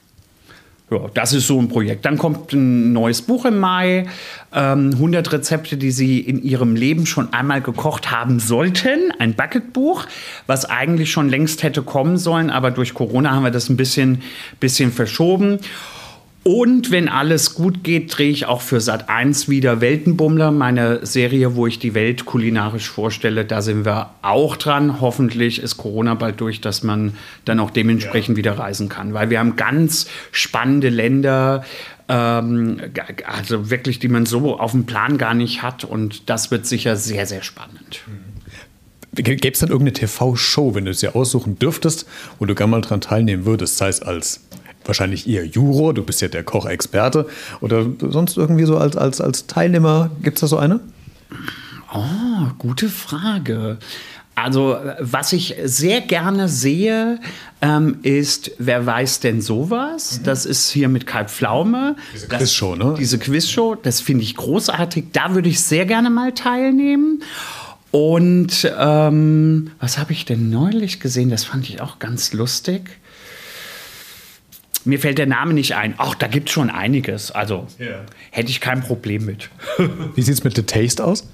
Ja, 0.91 0.99
das 1.15 1.33
ist 1.33 1.47
so 1.47 1.59
ein 1.59 1.67
Projekt. 1.67 2.05
Dann 2.05 2.19
kommt 2.19 2.53
ein 2.53 2.93
neues 2.93 3.23
Buch 3.23 3.45
im 3.45 3.57
Mai. 3.57 4.05
Ähm, 4.53 4.91
100 4.93 5.33
Rezepte, 5.33 5.77
die 5.77 5.89
Sie 5.89 6.19
in 6.19 6.43
Ihrem 6.43 6.75
Leben 6.75 7.07
schon 7.07 7.33
einmal 7.33 7.61
gekocht 7.61 8.11
haben 8.11 8.39
sollten. 8.39 9.11
Ein 9.17 9.33
Bucketbuch, 9.33 10.05
was 10.45 10.65
eigentlich 10.65 11.11
schon 11.11 11.27
längst 11.27 11.63
hätte 11.63 11.81
kommen 11.81 12.17
sollen, 12.17 12.51
aber 12.51 12.69
durch 12.69 12.93
Corona 12.93 13.31
haben 13.31 13.43
wir 13.43 13.51
das 13.51 13.69
ein 13.69 13.77
bisschen, 13.77 14.21
bisschen 14.59 14.91
verschoben. 14.91 15.59
Und 16.47 16.91
wenn 16.91 17.09
alles 17.09 17.55
gut 17.55 17.83
geht, 17.83 18.15
drehe 18.15 18.29
ich 18.29 18.45
auch 18.45 18.61
für 18.61 18.79
Sat 18.79 19.09
1 19.09 19.49
wieder 19.49 19.81
Weltenbummler, 19.81 20.51
meine 20.51 21.03
Serie, 21.03 21.55
wo 21.55 21.65
ich 21.65 21.79
die 21.79 21.95
Welt 21.95 22.25
kulinarisch 22.25 22.87
vorstelle. 22.87 23.45
Da 23.45 23.63
sind 23.63 23.83
wir 23.83 24.11
auch 24.21 24.55
dran. 24.55 25.01
Hoffentlich 25.01 25.59
ist 25.59 25.77
Corona 25.77 26.13
bald 26.13 26.39
durch, 26.39 26.61
dass 26.61 26.83
man 26.83 27.17
dann 27.45 27.59
auch 27.59 27.71
dementsprechend 27.71 28.35
ja. 28.35 28.37
wieder 28.37 28.59
reisen 28.59 28.89
kann. 28.89 29.15
Weil 29.15 29.31
wir 29.31 29.39
haben 29.39 29.55
ganz 29.55 30.05
spannende 30.31 30.89
Länder, 30.89 31.65
ähm, 32.09 32.79
also 33.25 33.71
wirklich, 33.71 33.97
die 33.97 34.07
man 34.07 34.27
so 34.27 34.59
auf 34.59 34.69
dem 34.69 34.85
Plan 34.85 35.17
gar 35.17 35.33
nicht 35.33 35.63
hat. 35.63 35.83
Und 35.83 36.29
das 36.29 36.51
wird 36.51 36.67
sicher 36.67 36.95
sehr, 36.95 37.25
sehr 37.25 37.41
spannend. 37.41 38.01
Gäbe 39.15 39.47
es 39.51 39.59
dann 39.59 39.69
irgendeine 39.69 39.93
TV-Show, 39.93 40.75
wenn 40.75 40.85
du 40.85 40.91
es 40.91 40.99
dir 40.99 41.15
aussuchen 41.15 41.57
dürftest, 41.57 42.05
wo 42.37 42.45
du 42.45 42.53
gerne 42.53 42.71
mal 42.71 42.81
dran 42.81 43.01
teilnehmen 43.01 43.45
würdest, 43.45 43.77
sei 43.77 43.87
es 43.87 44.01
als 44.01 44.44
wahrscheinlich 44.87 45.27
eher 45.27 45.45
Juror, 45.45 45.93
du 45.93 46.03
bist 46.03 46.21
ja 46.21 46.27
der 46.27 46.43
Kochexperte 46.43 47.27
oder 47.61 47.85
sonst 47.99 48.37
irgendwie 48.37 48.65
so 48.65 48.77
als, 48.77 48.95
als, 48.97 49.21
als 49.21 49.47
Teilnehmer, 49.47 50.11
gibt 50.21 50.37
es 50.37 50.41
da 50.41 50.47
so 50.47 50.57
eine? 50.57 50.79
Oh, 51.93 52.47
gute 52.57 52.89
Frage. 52.89 53.77
Also, 54.35 54.77
was 54.99 55.31
ich 55.31 55.55
sehr 55.63 56.01
gerne 56.01 56.49
sehe, 56.49 57.19
ähm, 57.61 57.99
ist, 58.03 58.51
wer 58.57 58.85
weiß 58.85 59.21
denn 59.21 59.41
sowas? 59.41 60.19
Mhm. 60.19 60.23
Das 60.25 60.45
ist 60.45 60.69
hier 60.69 60.89
mit 60.89 61.07
Kalb 61.07 61.29
Pflaume. 61.29 61.95
Diese 62.13 62.27
Quizshow, 62.27 62.75
ne? 62.75 62.95
Diese 62.99 63.17
Quizshow, 63.17 63.75
das 63.75 64.01
finde 64.01 64.23
ich 64.23 64.35
großartig. 64.35 65.05
Da 65.13 65.33
würde 65.33 65.47
ich 65.47 65.61
sehr 65.61 65.85
gerne 65.85 66.09
mal 66.09 66.33
teilnehmen. 66.33 67.23
Und 67.91 68.69
ähm, 68.77 69.71
was 69.79 69.97
habe 69.97 70.11
ich 70.11 70.25
denn 70.25 70.49
neulich 70.49 70.99
gesehen? 70.99 71.29
Das 71.29 71.45
fand 71.45 71.69
ich 71.69 71.79
auch 71.79 71.99
ganz 71.99 72.33
lustig. 72.33 72.99
Mir 74.85 74.99
fällt 74.99 75.17
der 75.17 75.25
Name 75.25 75.53
nicht 75.53 75.75
ein. 75.75 75.95
Ach, 75.97 76.15
da 76.15 76.27
gibt 76.27 76.49
es 76.49 76.53
schon 76.53 76.69
einiges. 76.69 77.31
Also 77.31 77.67
yeah. 77.79 78.05
hätte 78.31 78.51
ich 78.51 78.61
kein 78.61 78.81
Problem 78.81 79.25
mit. 79.25 79.49
Wie 80.15 80.21
sieht 80.21 80.35
es 80.35 80.43
mit 80.43 80.55
The 80.55 80.63
Taste 80.63 81.03
aus? 81.03 81.27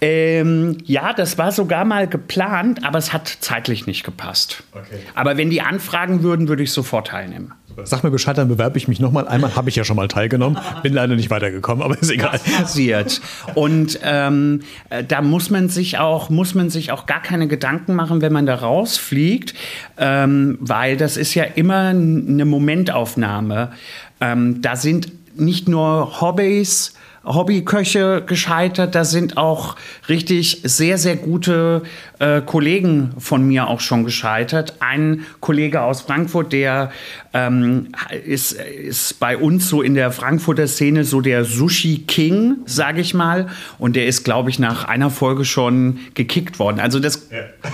Ähm, 0.00 0.78
ja, 0.84 1.12
das 1.12 1.36
war 1.36 1.52
sogar 1.52 1.84
mal 1.84 2.08
geplant, 2.08 2.84
aber 2.84 2.98
es 2.98 3.12
hat 3.12 3.28
zeitlich 3.28 3.86
nicht 3.86 4.04
gepasst. 4.04 4.62
Okay. 4.72 5.00
Aber 5.14 5.36
wenn 5.36 5.50
die 5.50 5.60
anfragen 5.60 6.22
würden, 6.22 6.48
würde 6.48 6.62
ich 6.62 6.72
sofort 6.72 7.08
teilnehmen. 7.08 7.52
Sag 7.84 8.02
mir 8.02 8.10
Bescheid, 8.10 8.36
dann 8.36 8.48
bewerbe 8.48 8.78
ich 8.78 8.88
mich 8.88 9.00
nochmal. 9.00 9.28
Einmal 9.28 9.54
habe 9.56 9.68
ich 9.68 9.76
ja 9.76 9.84
schon 9.84 9.96
mal 9.96 10.08
teilgenommen, 10.08 10.58
bin 10.82 10.92
leider 10.92 11.16
nicht 11.16 11.30
weitergekommen, 11.30 11.82
aber 11.82 11.98
ist 11.98 12.10
egal. 12.10 12.32
Das 12.32 12.42
passiert. 12.42 13.20
Und 13.54 14.00
ähm, 14.02 14.62
äh, 14.88 15.04
da 15.04 15.22
muss 15.22 15.50
man 15.50 15.68
sich 15.68 15.98
auch 15.98 16.30
muss 16.30 16.54
man 16.54 16.70
sich 16.70 16.92
auch 16.92 17.06
gar 17.06 17.22
keine 17.22 17.48
Gedanken 17.48 17.94
machen, 17.94 18.20
wenn 18.22 18.32
man 18.32 18.46
da 18.46 18.56
rausfliegt, 18.56 19.54
ähm, 19.98 20.58
weil 20.60 20.96
das 20.96 21.16
ist 21.16 21.34
ja 21.34 21.44
immer 21.44 21.88
eine 21.88 22.44
Momentaufnahme. 22.44 23.72
Ähm, 24.20 24.60
da 24.62 24.76
sind 24.76 25.12
nicht 25.38 25.68
nur 25.68 26.20
Hobbys 26.20 26.94
Hobbyköche 27.24 28.22
gescheitert. 28.26 28.94
Da 28.94 29.04
sind 29.04 29.36
auch 29.36 29.76
richtig 30.08 30.62
sehr, 30.64 30.98
sehr 30.98 31.16
gute 31.16 31.82
äh, 32.18 32.40
Kollegen 32.40 33.12
von 33.18 33.46
mir 33.46 33.68
auch 33.68 33.80
schon 33.80 34.04
gescheitert. 34.04 34.74
Ein 34.80 35.26
Kollege 35.40 35.82
aus 35.82 36.00
Frankfurt, 36.00 36.52
der 36.52 36.90
ähm, 37.32 37.88
ist, 38.24 38.52
ist 38.52 39.20
bei 39.20 39.36
uns 39.36 39.68
so 39.68 39.82
in 39.82 39.94
der 39.94 40.12
Frankfurter 40.12 40.66
Szene 40.66 41.04
so 41.04 41.20
der 41.20 41.44
Sushi 41.44 42.04
King, 42.06 42.56
sage 42.64 43.00
ich 43.00 43.14
mal. 43.14 43.48
Und 43.78 43.96
der 43.96 44.06
ist, 44.06 44.24
glaube 44.24 44.50
ich, 44.50 44.58
nach 44.58 44.84
einer 44.84 45.10
Folge 45.10 45.44
schon 45.44 46.00
gekickt 46.14 46.58
worden. 46.58 46.80
Also 46.80 47.00
das. 47.00 47.28
Ja 47.30 47.70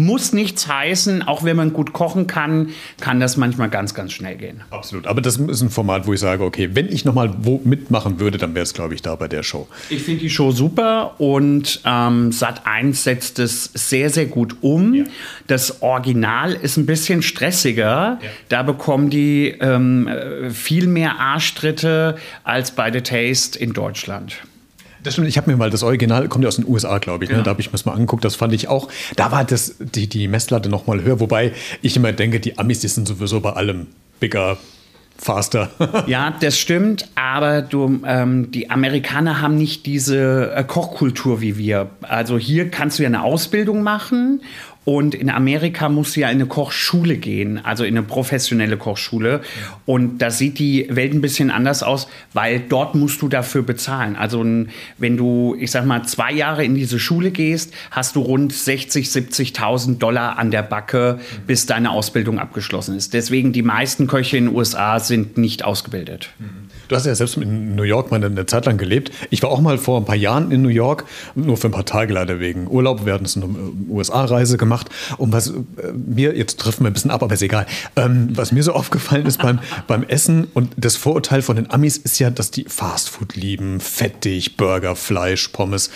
muss 0.00 0.32
nichts 0.32 0.66
heißen. 0.66 1.22
Auch 1.22 1.44
wenn 1.44 1.56
man 1.56 1.72
gut 1.72 1.92
kochen 1.92 2.26
kann, 2.26 2.70
kann 3.00 3.20
das 3.20 3.36
manchmal 3.36 3.68
ganz, 3.70 3.94
ganz 3.94 4.12
schnell 4.12 4.36
gehen. 4.36 4.62
Absolut. 4.70 5.06
Aber 5.06 5.20
das 5.20 5.36
ist 5.36 5.60
ein 5.60 5.70
Format, 5.70 6.06
wo 6.06 6.12
ich 6.12 6.20
sage, 6.20 6.42
okay, 6.44 6.70
wenn 6.74 6.88
ich 6.88 7.04
nochmal 7.04 7.32
wo 7.42 7.60
mitmachen 7.64 8.18
würde, 8.18 8.38
dann 8.38 8.54
wäre 8.54 8.64
es, 8.64 8.74
glaube 8.74 8.94
ich, 8.94 9.02
da 9.02 9.14
bei 9.14 9.28
der 9.28 9.42
Show. 9.42 9.68
Ich 9.88 10.02
finde 10.02 10.20
die 10.20 10.30
Show 10.30 10.50
super 10.50 11.20
und 11.20 11.80
ähm, 11.84 12.32
Sat 12.32 12.66
1 12.66 13.04
setzt 13.04 13.38
es 13.38 13.70
sehr, 13.74 14.10
sehr 14.10 14.26
gut 14.26 14.56
um. 14.62 14.94
Ja. 14.94 15.04
Das 15.46 15.82
Original 15.82 16.52
ist 16.52 16.76
ein 16.76 16.86
bisschen 16.86 17.22
stressiger. 17.22 18.18
Ja. 18.20 18.28
Da 18.48 18.62
bekommen 18.62 19.10
die 19.10 19.54
ähm, 19.60 20.08
viel 20.50 20.86
mehr 20.86 21.20
Arschtritte 21.20 22.16
als 22.44 22.72
bei 22.72 22.92
The 22.92 23.00
Taste 23.00 23.58
in 23.58 23.72
Deutschland. 23.72 24.42
Das 25.02 25.14
stimmt, 25.14 25.28
ich 25.28 25.36
habe 25.36 25.50
mir 25.50 25.56
mal 25.56 25.70
das 25.70 25.82
Original, 25.82 26.28
kommt 26.28 26.44
ja 26.44 26.48
aus 26.48 26.56
den 26.56 26.66
USA, 26.68 26.98
glaube 26.98 27.24
ich, 27.24 27.30
ne? 27.30 27.38
Ja. 27.38 27.42
da 27.42 27.50
habe 27.50 27.60
ich 27.60 27.68
mir 27.68 27.72
das 27.72 27.84
mal 27.84 27.92
angeguckt, 27.92 28.24
das 28.24 28.36
fand 28.36 28.52
ich 28.52 28.68
auch, 28.68 28.88
da 29.16 29.32
war 29.32 29.44
das, 29.44 29.76
die, 29.78 30.08
die 30.08 30.28
Messlatte 30.28 30.68
noch 30.68 30.86
mal 30.86 31.02
höher, 31.02 31.20
wobei 31.20 31.52
ich 31.82 31.96
immer 31.96 32.12
denke, 32.12 32.40
die 32.40 32.58
Amis, 32.58 32.80
die 32.80 32.88
sind 32.88 33.08
sowieso 33.08 33.40
bei 33.40 33.52
allem 33.52 33.86
bigger, 34.18 34.58
faster. 35.20 35.70
ja, 36.06 36.34
das 36.40 36.58
stimmt, 36.58 37.08
aber 37.14 37.62
du, 37.62 38.00
ähm, 38.06 38.50
die 38.50 38.70
Amerikaner 38.70 39.40
haben 39.40 39.56
nicht 39.56 39.86
diese 39.86 40.52
äh, 40.54 40.64
Kochkultur 40.64 41.40
wie 41.40 41.58
wir. 41.58 41.90
Also 42.02 42.38
hier 42.38 42.70
kannst 42.70 42.98
du 42.98 43.02
ja 43.02 43.08
eine 43.08 43.22
Ausbildung 43.22 43.82
machen 43.82 44.40
Und 44.84 45.14
in 45.14 45.28
Amerika 45.28 45.88
musst 45.90 46.16
du 46.16 46.20
ja 46.20 46.28
in 46.30 46.36
eine 46.36 46.46
Kochschule 46.46 47.18
gehen, 47.18 47.62
also 47.62 47.84
in 47.84 47.96
eine 47.96 48.06
professionelle 48.06 48.78
Kochschule. 48.78 49.42
Und 49.84 50.18
da 50.18 50.30
sieht 50.30 50.58
die 50.58 50.86
Welt 50.88 51.12
ein 51.12 51.20
bisschen 51.20 51.50
anders 51.50 51.82
aus, 51.82 52.08
weil 52.32 52.60
dort 52.60 52.94
musst 52.94 53.20
du 53.20 53.28
dafür 53.28 53.62
bezahlen. 53.62 54.16
Also 54.16 54.44
wenn 54.96 55.16
du, 55.18 55.54
ich 55.60 55.70
sag 55.70 55.84
mal, 55.84 56.04
zwei 56.04 56.32
Jahre 56.32 56.64
in 56.64 56.74
diese 56.74 56.98
Schule 56.98 57.30
gehst, 57.30 57.74
hast 57.90 58.16
du 58.16 58.20
rund 58.20 58.54
60, 58.54 59.06
70.000 59.06 59.98
Dollar 59.98 60.38
an 60.38 60.50
der 60.50 60.62
Backe, 60.62 61.20
bis 61.46 61.66
deine 61.66 61.90
Ausbildung 61.90 62.38
abgeschlossen 62.38 62.96
ist. 62.96 63.12
Deswegen 63.12 63.52
die 63.52 63.62
meisten 63.62 64.06
Köche 64.06 64.38
in 64.38 64.46
den 64.46 64.56
USA 64.56 64.98
sind 64.98 65.36
nicht 65.36 65.62
ausgebildet. 65.62 66.30
Du 66.90 66.96
hast 66.96 67.06
ja 67.06 67.14
selbst 67.14 67.36
in 67.36 67.76
New 67.76 67.84
York 67.84 68.10
mal 68.10 68.22
eine 68.22 68.46
Zeit 68.46 68.66
lang 68.66 68.76
gelebt. 68.76 69.12
Ich 69.30 69.44
war 69.44 69.50
auch 69.50 69.60
mal 69.60 69.78
vor 69.78 69.96
ein 69.96 70.04
paar 70.04 70.16
Jahren 70.16 70.50
in 70.50 70.60
New 70.60 70.70
York, 70.70 71.04
nur 71.36 71.56
für 71.56 71.68
ein 71.68 71.70
paar 71.70 71.84
Tage 71.84 72.12
leider 72.12 72.40
wegen 72.40 72.66
Urlaub. 72.66 73.06
Wir 73.06 73.12
hatten 73.12 73.28
eine 73.36 73.46
USA-Reise 73.88 74.56
gemacht. 74.56 74.88
Und 75.16 75.32
was 75.32 75.50
äh, 75.50 75.54
mir, 75.94 76.36
jetzt 76.36 76.58
treffen 76.58 76.82
wir 76.82 76.90
ein 76.90 76.92
bisschen 76.92 77.12
ab, 77.12 77.22
aber 77.22 77.32
ist 77.32 77.42
egal. 77.42 77.66
Ähm, 77.94 78.30
was 78.32 78.50
mir 78.50 78.64
so 78.64 78.72
aufgefallen 78.72 79.24
ist 79.24 79.40
beim, 79.40 79.60
beim 79.86 80.02
Essen 80.02 80.48
und 80.52 80.72
das 80.76 80.96
Vorurteil 80.96 81.42
von 81.42 81.54
den 81.54 81.70
Amis 81.70 81.96
ist 81.96 82.18
ja, 82.18 82.28
dass 82.28 82.50
die 82.50 82.64
Fastfood 82.64 83.36
lieben. 83.36 83.78
Fettig, 83.78 84.56
Burger, 84.56 84.96
Fleisch, 84.96 85.46
Pommes. 85.46 85.90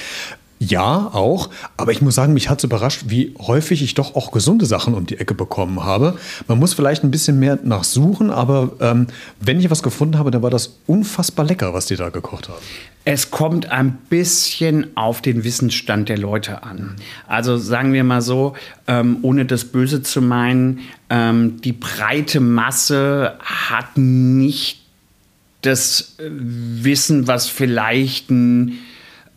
Ja, 0.59 1.11
auch. 1.13 1.51
Aber 1.77 1.93
ich 1.93 2.01
muss 2.01 2.15
sagen, 2.15 2.33
mich 2.33 2.49
hat 2.49 2.59
es 2.59 2.65
überrascht, 2.65 3.05
wie 3.07 3.35
häufig 3.39 3.83
ich 3.83 3.95
doch 3.95 4.15
auch 4.15 4.31
gesunde 4.31 4.67
Sachen 4.67 4.95
um 4.95 5.07
die 5.07 5.19
Ecke 5.19 5.35
bekommen 5.35 5.85
habe. 5.85 6.17
Man 6.49 6.59
muss 6.59 6.75
vielleicht 6.75 7.05
ein 7.05 7.11
bisschen 7.11 7.39
mehr 7.39 7.59
nachsuchen, 7.63 8.31
aber 8.31 8.73
ähm, 8.81 9.09
wenn 9.41 9.59
ich 9.61 9.71
was 9.71 9.83
gefunden 9.83 10.19
habe, 10.19 10.31
dann 10.31 10.43
war 10.43 10.51
das 10.51 10.79
unfassbar 10.87 11.45
lecker, 11.45 11.75
was 11.75 11.87
die 11.87 11.97
da 11.97 12.09
gekocht 12.09 12.49
haben. 12.49 12.63
Es 13.05 13.31
kommt 13.31 13.71
ein 13.71 13.99
bisschen 14.09 14.97
auf 14.97 15.21
den 15.21 15.45
Wissensstand 15.45 16.09
der 16.09 16.17
Leute 16.17 16.63
an. 16.63 16.97
Also 17.27 17.59
sagen 17.59 17.93
wir 17.93 18.03
mal 18.03 18.23
so, 18.23 18.55
ähm, 18.87 19.19
ohne 19.21 19.45
das 19.45 19.67
Böse 19.67 20.03
zu 20.03 20.23
meinen, 20.23 20.81
ähm, 21.11 21.61
die 21.61 21.73
breite 21.73 22.41
Masse 22.41 23.35
hat 23.41 23.99
nicht 23.99 24.81
das 25.61 26.17
Wissen, 26.19 27.27
was 27.27 27.49
vielleicht 27.49 28.31
ein 28.31 28.79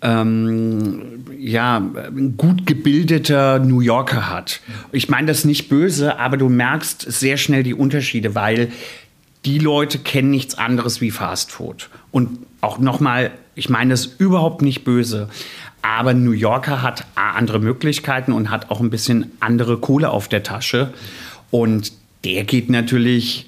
ähm, 0.02 1.26
ja, 1.40 1.82
gut 2.38 2.66
gebildeter 2.66 3.60
New 3.60 3.80
Yorker 3.80 4.30
hat. 4.30 4.62
Ich 4.92 5.10
meine 5.10 5.28
das 5.28 5.46
nicht 5.46 5.70
böse, 5.70 6.20
aber 6.20 6.38
du 6.38 6.50
merkst 6.50 7.02
sehr 7.02 7.38
schnell 7.38 7.64
die 7.64 7.74
Unterschiede, 7.74 8.36
weil 8.36 8.72
die 9.46 9.60
Leute 9.60 10.00
kennen 10.00 10.30
nichts 10.30 10.58
anderes 10.58 11.02
wie 11.02 11.12
Fast 11.12 11.52
Food. 11.52 11.90
Und 12.12 12.40
auch 12.62 12.80
nochmal, 12.80 13.32
ich 13.56 13.70
meine 13.70 13.92
das 13.92 14.06
überhaupt 14.06 14.62
nicht 14.62 14.84
böse, 14.84 15.30
aber 15.82 16.14
New 16.14 16.32
Yorker 16.32 16.82
hat 16.82 17.06
andere 17.16 17.60
Möglichkeiten 17.60 18.34
und 18.34 18.50
hat 18.50 18.70
auch 18.70 18.82
ein 18.82 18.90
bisschen 18.90 19.32
andere 19.40 19.78
Kohle 19.78 20.10
auf 20.10 20.28
der 20.28 20.44
Tasche. 20.44 20.94
Und 21.50 21.94
der 22.26 22.44
geht 22.44 22.70
natürlich 22.70 23.48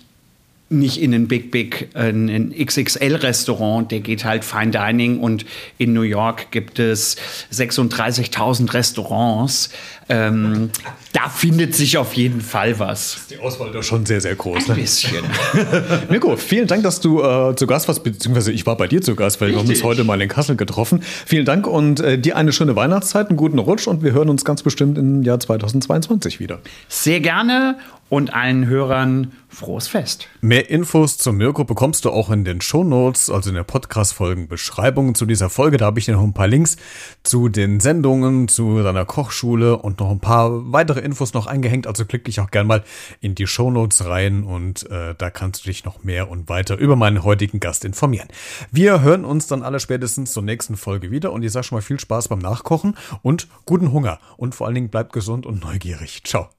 nicht 0.69 1.01
in 1.01 1.13
ein 1.13 1.27
Big 1.27 1.51
Big, 1.51 1.89
ein 1.95 2.53
XXL-Restaurant, 2.57 3.91
der 3.91 4.01
geht 4.01 4.23
halt 4.23 4.45
Fine 4.45 4.71
Dining 4.71 5.19
und 5.19 5.45
in 5.77 5.93
New 5.93 6.03
York 6.03 6.51
gibt 6.51 6.79
es 6.79 7.17
36.000 7.51 8.73
Restaurants. 8.73 9.71
Ähm, 10.11 10.71
da 11.13 11.29
findet 11.29 11.75
sich 11.75 11.97
auf 11.97 12.13
jeden 12.13 12.41
Fall 12.41 12.79
was. 12.79 13.27
Die 13.29 13.37
Auswahl 13.37 13.71
doch 13.71 13.83
schon 13.83 14.05
sehr, 14.05 14.21
sehr 14.21 14.35
groß. 14.35 14.69
Ein 14.69 14.75
ne? 14.75 14.81
bisschen. 14.81 15.23
Mirko, 16.09 16.35
vielen 16.35 16.67
Dank, 16.67 16.83
dass 16.83 16.99
du 16.99 17.21
äh, 17.21 17.55
zu 17.55 17.67
Gast 17.67 17.87
warst, 17.87 18.03
beziehungsweise 18.03 18.51
ich 18.51 18.65
war 18.65 18.75
bei 18.75 18.87
dir 18.87 19.01
zu 19.01 19.15
Gast, 19.15 19.39
weil 19.39 19.47
Richtig. 19.47 19.63
wir 19.63 19.67
haben 19.67 19.75
uns 19.75 19.83
heute 19.83 20.03
mal 20.03 20.21
in 20.21 20.29
Kassel 20.29 20.55
getroffen. 20.55 21.01
Vielen 21.25 21.45
Dank 21.45 21.67
und 21.67 21.99
äh, 21.99 22.17
dir 22.17 22.37
eine 22.37 22.51
schöne 22.51 22.75
Weihnachtszeit, 22.75 23.29
einen 23.29 23.37
guten 23.37 23.59
Rutsch 23.59 23.87
und 23.87 24.03
wir 24.03 24.11
hören 24.11 24.29
uns 24.29 24.45
ganz 24.45 24.63
bestimmt 24.63 24.97
im 24.97 25.23
Jahr 25.23 25.39
2022 25.39 26.39
wieder. 26.39 26.59
Sehr 26.87 27.19
gerne 27.19 27.77
und 28.09 28.33
allen 28.33 28.65
Hörern 28.65 29.31
frohes 29.49 29.87
Fest. 29.87 30.27
Mehr 30.41 30.69
Infos 30.69 31.17
zu 31.17 31.33
Mirko 31.33 31.63
bekommst 31.63 32.05
du 32.05 32.11
auch 32.11 32.29
in 32.29 32.43
den 32.43 32.61
Shownotes, 32.61 33.29
also 33.29 33.49
in 33.49 33.55
der 33.55 33.63
Podcast-Folgen-Beschreibung 33.63 35.15
zu 35.15 35.25
dieser 35.25 35.49
Folge. 35.49 35.77
Da 35.77 35.85
habe 35.85 35.99
ich 35.99 36.05
dir 36.05 36.13
noch 36.13 36.23
ein 36.23 36.33
paar 36.33 36.47
Links 36.47 36.77
zu 37.23 37.49
den 37.49 37.79
Sendungen, 37.79 38.47
zu 38.47 38.81
deiner 38.81 39.05
Kochschule 39.05 39.77
und 39.77 39.99
noch 39.99 40.11
ein 40.11 40.19
paar 40.19 40.71
weitere 40.71 40.99
Infos 40.99 41.33
noch 41.33 41.47
eingehängt. 41.47 41.87
Also 41.87 42.05
klick 42.05 42.25
dich 42.25 42.39
auch 42.39 42.51
gern 42.51 42.67
mal 42.67 42.83
in 43.21 43.35
die 43.35 43.47
Shownotes 43.47 44.05
rein 44.05 44.43
und 44.43 44.89
äh, 44.89 45.15
da 45.17 45.29
kannst 45.29 45.65
du 45.65 45.69
dich 45.69 45.85
noch 45.85 46.03
mehr 46.03 46.29
und 46.29 46.49
weiter 46.49 46.77
über 46.77 46.95
meinen 46.95 47.23
heutigen 47.23 47.59
Gast 47.59 47.85
informieren. 47.85 48.27
Wir 48.71 49.01
hören 49.01 49.25
uns 49.25 49.47
dann 49.47 49.63
alle 49.63 49.79
spätestens 49.79 50.33
zur 50.33 50.43
nächsten 50.43 50.77
Folge 50.77 51.11
wieder 51.11 51.31
und 51.31 51.43
ich 51.43 51.51
sage 51.51 51.65
schon 51.65 51.77
mal 51.77 51.81
viel 51.81 51.99
Spaß 51.99 52.27
beim 52.27 52.39
Nachkochen 52.39 52.95
und 53.21 53.47
guten 53.65 53.91
Hunger 53.91 54.19
und 54.37 54.55
vor 54.55 54.67
allen 54.67 54.75
Dingen 54.75 54.89
bleibt 54.89 55.13
gesund 55.13 55.45
und 55.45 55.63
neugierig. 55.63 56.21
Ciao. 56.23 56.49